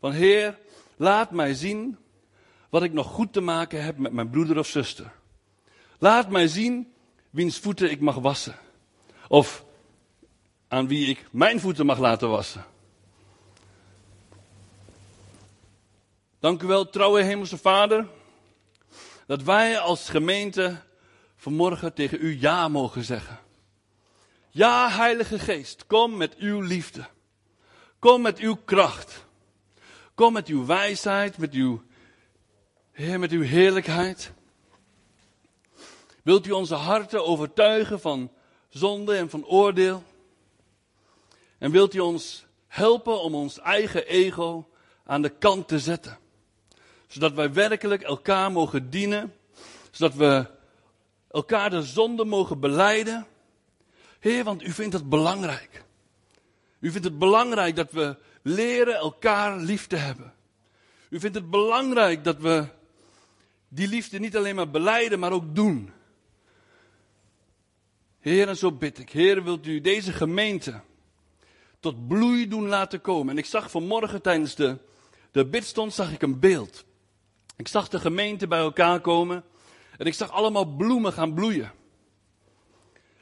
Van 0.00 0.12
Heer, 0.12 0.58
laat 0.96 1.30
mij 1.30 1.54
zien 1.54 1.98
wat 2.72 2.82
ik 2.82 2.92
nog 2.92 3.06
goed 3.06 3.32
te 3.32 3.40
maken 3.40 3.84
heb 3.84 3.98
met 3.98 4.12
mijn 4.12 4.30
broeder 4.30 4.58
of 4.58 4.66
zuster. 4.66 5.12
Laat 5.98 6.28
mij 6.30 6.48
zien 6.48 6.92
wiens 7.30 7.58
voeten 7.58 7.90
ik 7.90 8.00
mag 8.00 8.14
wassen. 8.14 8.56
Of 9.28 9.64
aan 10.68 10.88
wie 10.88 11.06
ik 11.06 11.26
mijn 11.30 11.60
voeten 11.60 11.86
mag 11.86 11.98
laten 11.98 12.28
wassen. 12.28 12.64
Dank 16.38 16.62
u 16.62 16.66
wel, 16.66 16.90
trouwe 16.90 17.22
Hemelse 17.22 17.58
Vader, 17.58 18.06
dat 19.26 19.42
wij 19.42 19.78
als 19.78 20.08
gemeente 20.08 20.82
vanmorgen 21.36 21.94
tegen 21.94 22.18
u 22.20 22.40
ja 22.40 22.68
mogen 22.68 23.04
zeggen. 23.04 23.38
Ja, 24.50 24.90
Heilige 24.90 25.38
Geest, 25.38 25.86
kom 25.86 26.16
met 26.16 26.36
uw 26.36 26.60
liefde. 26.60 27.06
Kom 27.98 28.22
met 28.22 28.38
uw 28.38 28.56
kracht. 28.64 29.24
Kom 30.14 30.32
met 30.32 30.48
uw 30.48 30.66
wijsheid, 30.66 31.38
met 31.38 31.52
uw, 31.52 31.82
Heer, 32.92 33.18
met 33.18 33.30
uw 33.30 33.42
heerlijkheid. 33.42 34.32
Wilt 36.22 36.46
u 36.46 36.50
onze 36.50 36.74
harten 36.74 37.24
overtuigen 37.24 38.00
van 38.00 38.30
zonde 38.68 39.16
en 39.16 39.30
van 39.30 39.46
oordeel? 39.46 40.02
En 41.58 41.70
wilt 41.70 41.94
u 41.94 41.98
ons 41.98 42.44
helpen 42.66 43.20
om 43.20 43.34
ons 43.34 43.58
eigen 43.58 44.06
ego 44.06 44.68
aan 45.04 45.22
de 45.22 45.28
kant 45.28 45.68
te 45.68 45.78
zetten? 45.78 46.18
Zodat 47.06 47.32
wij 47.32 47.52
werkelijk 47.52 48.02
elkaar 48.02 48.52
mogen 48.52 48.90
dienen. 48.90 49.34
Zodat 49.90 50.14
we 50.14 50.46
elkaar 51.30 51.70
de 51.70 51.82
zonde 51.82 52.24
mogen 52.24 52.60
beleiden. 52.60 53.26
Heer, 54.18 54.44
want 54.44 54.62
u 54.62 54.70
vindt 54.70 54.94
het 54.94 55.08
belangrijk. 55.08 55.84
U 56.78 56.90
vindt 56.90 57.06
het 57.06 57.18
belangrijk 57.18 57.76
dat 57.76 57.90
we 57.90 58.16
leren 58.42 58.94
elkaar 58.94 59.58
lief 59.58 59.86
te 59.86 59.96
hebben. 59.96 60.34
U 61.08 61.20
vindt 61.20 61.36
het 61.36 61.50
belangrijk 61.50 62.24
dat 62.24 62.38
we 62.38 62.80
die 63.74 63.88
liefde 63.88 64.18
niet 64.18 64.36
alleen 64.36 64.54
maar 64.54 64.70
beleiden, 64.70 65.18
maar 65.18 65.32
ook 65.32 65.54
doen. 65.54 65.92
Heer, 68.20 68.48
en 68.48 68.56
zo 68.56 68.72
bid 68.72 68.98
ik. 68.98 69.10
Heer, 69.10 69.44
wilt 69.44 69.66
u 69.66 69.80
deze 69.80 70.12
gemeente 70.12 70.80
tot 71.80 72.08
bloei 72.08 72.48
doen 72.48 72.68
laten 72.68 73.00
komen? 73.00 73.32
En 73.32 73.38
ik 73.38 73.44
zag 73.44 73.70
vanmorgen 73.70 74.22
tijdens 74.22 74.54
de, 74.54 74.78
de 75.30 75.46
bidstond 75.46 75.92
zag 75.92 76.12
ik 76.12 76.22
een 76.22 76.40
beeld. 76.40 76.84
Ik 77.56 77.68
zag 77.68 77.88
de 77.88 78.00
gemeente 78.00 78.46
bij 78.46 78.58
elkaar 78.58 79.00
komen 79.00 79.44
en 79.98 80.06
ik 80.06 80.14
zag 80.14 80.30
allemaal 80.30 80.64
bloemen 80.64 81.12
gaan 81.12 81.34
bloeien. 81.34 81.72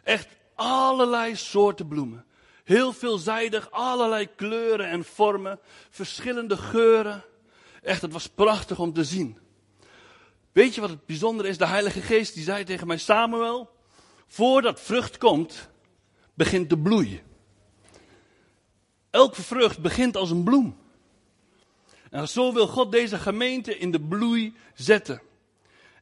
Echt 0.02 0.28
allerlei 0.54 1.36
soorten 1.36 1.88
bloemen. 1.88 2.24
Heel 2.64 2.92
veelzijdig, 2.92 3.70
allerlei 3.70 4.28
kleuren 4.36 4.86
en 4.86 5.04
vormen, 5.04 5.60
verschillende 5.90 6.56
geuren. 6.56 7.24
Echt, 7.82 8.02
het 8.02 8.12
was 8.12 8.28
prachtig 8.28 8.78
om 8.78 8.92
te 8.92 9.04
zien. 9.04 9.38
Weet 10.52 10.74
je 10.74 10.80
wat 10.80 10.90
het 10.90 11.06
bijzondere 11.06 11.48
is? 11.48 11.58
De 11.58 11.66
Heilige 11.66 12.00
Geest 12.00 12.34
die 12.34 12.42
zei 12.42 12.64
tegen 12.64 12.86
mij, 12.86 12.98
Samuel, 12.98 13.70
voordat 14.26 14.80
vrucht 14.80 15.18
komt, 15.18 15.68
begint 16.34 16.70
de 16.70 16.78
bloei. 16.78 17.22
Elke 19.10 19.42
vrucht 19.42 19.78
begint 19.78 20.16
als 20.16 20.30
een 20.30 20.44
bloem. 20.44 20.76
En 22.10 22.28
zo 22.28 22.52
wil 22.52 22.66
God 22.66 22.92
deze 22.92 23.18
gemeente 23.18 23.78
in 23.78 23.90
de 23.90 24.00
bloei 24.00 24.54
zetten. 24.74 25.22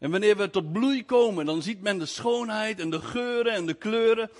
En 0.01 0.11
wanneer 0.11 0.37
we 0.37 0.51
tot 0.51 0.73
bloei 0.73 1.05
komen, 1.05 1.47
dan 1.47 1.63
ziet 1.63 1.83
men 1.83 1.99
de 1.99 2.07
schoonheid 2.07 2.81
en 2.81 2.91
de 2.91 3.01
geuren 3.01 3.53
en 3.53 3.67
de 3.67 3.75
kleuren. 3.75 4.31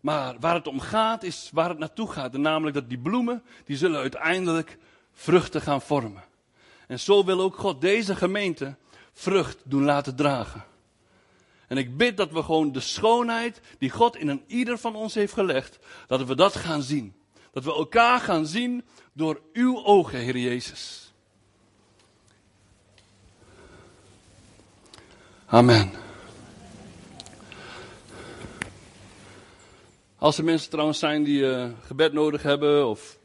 Maar 0.00 0.36
waar 0.38 0.54
het 0.54 0.66
om 0.66 0.80
gaat, 0.80 1.22
is 1.22 1.50
waar 1.52 1.68
het 1.68 1.78
naartoe 1.78 2.12
gaat. 2.12 2.34
En 2.34 2.40
namelijk 2.40 2.74
dat 2.74 2.88
die 2.88 2.98
bloemen, 2.98 3.42
die 3.64 3.76
zullen 3.76 4.00
uiteindelijk 4.00 4.78
vruchten 5.12 5.60
gaan 5.60 5.82
vormen. 5.82 6.24
En 6.86 7.00
zo 7.00 7.24
wil 7.24 7.40
ook 7.40 7.56
God 7.56 7.80
deze 7.80 8.16
gemeente 8.16 8.76
vrucht 9.20 9.58
doen 9.64 9.84
laten 9.84 10.16
dragen. 10.16 10.64
En 11.66 11.76
ik 11.76 11.96
bid 11.96 12.16
dat 12.16 12.30
we 12.30 12.42
gewoon 12.42 12.72
de 12.72 12.80
schoonheid 12.80 13.60
die 13.78 13.90
God 13.90 14.16
in 14.16 14.28
een 14.28 14.44
ieder 14.46 14.78
van 14.78 14.94
ons 14.94 15.14
heeft 15.14 15.32
gelegd, 15.32 15.78
dat 16.06 16.24
we 16.24 16.34
dat 16.34 16.56
gaan 16.56 16.82
zien. 16.82 17.14
Dat 17.52 17.64
we 17.64 17.74
elkaar 17.74 18.20
gaan 18.20 18.46
zien 18.46 18.84
door 19.12 19.40
uw 19.52 19.84
ogen, 19.84 20.18
Heer 20.18 20.36
Jezus. 20.36 21.12
Amen. 25.46 25.90
Als 30.18 30.38
er 30.38 30.44
mensen 30.44 30.70
trouwens 30.70 30.98
zijn 30.98 31.24
die 31.24 31.40
uh, 31.40 31.68
gebed 31.86 32.12
nodig 32.12 32.42
hebben 32.42 32.88
of 32.88 33.18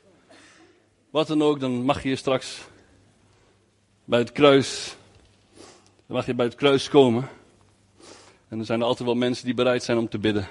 wat 1.09 1.27
dan 1.27 1.41
ook, 1.41 1.59
dan 1.59 1.71
mag 1.71 2.01
je 2.01 2.07
hier 2.07 2.17
straks 2.17 2.61
bij 4.03 4.19
het 4.19 4.31
kruis, 4.31 4.95
dan 6.07 6.15
mag 6.15 6.25
je 6.25 6.33
bij 6.33 6.45
het 6.45 6.55
kruis 6.55 6.89
komen. 6.89 7.29
En 8.47 8.59
er 8.59 8.65
zijn 8.65 8.79
er 8.79 8.85
altijd 8.85 9.07
wel 9.07 9.17
mensen 9.17 9.45
die 9.45 9.53
bereid 9.53 9.83
zijn 9.83 9.97
om 9.97 10.09
te 10.09 10.17
bidden. 10.17 10.47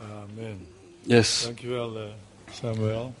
Amen. 0.00 0.66
Yes. 1.02 1.42
Dankjewel 1.42 1.96
uh, 1.96 2.02
Samuel. 2.50 3.14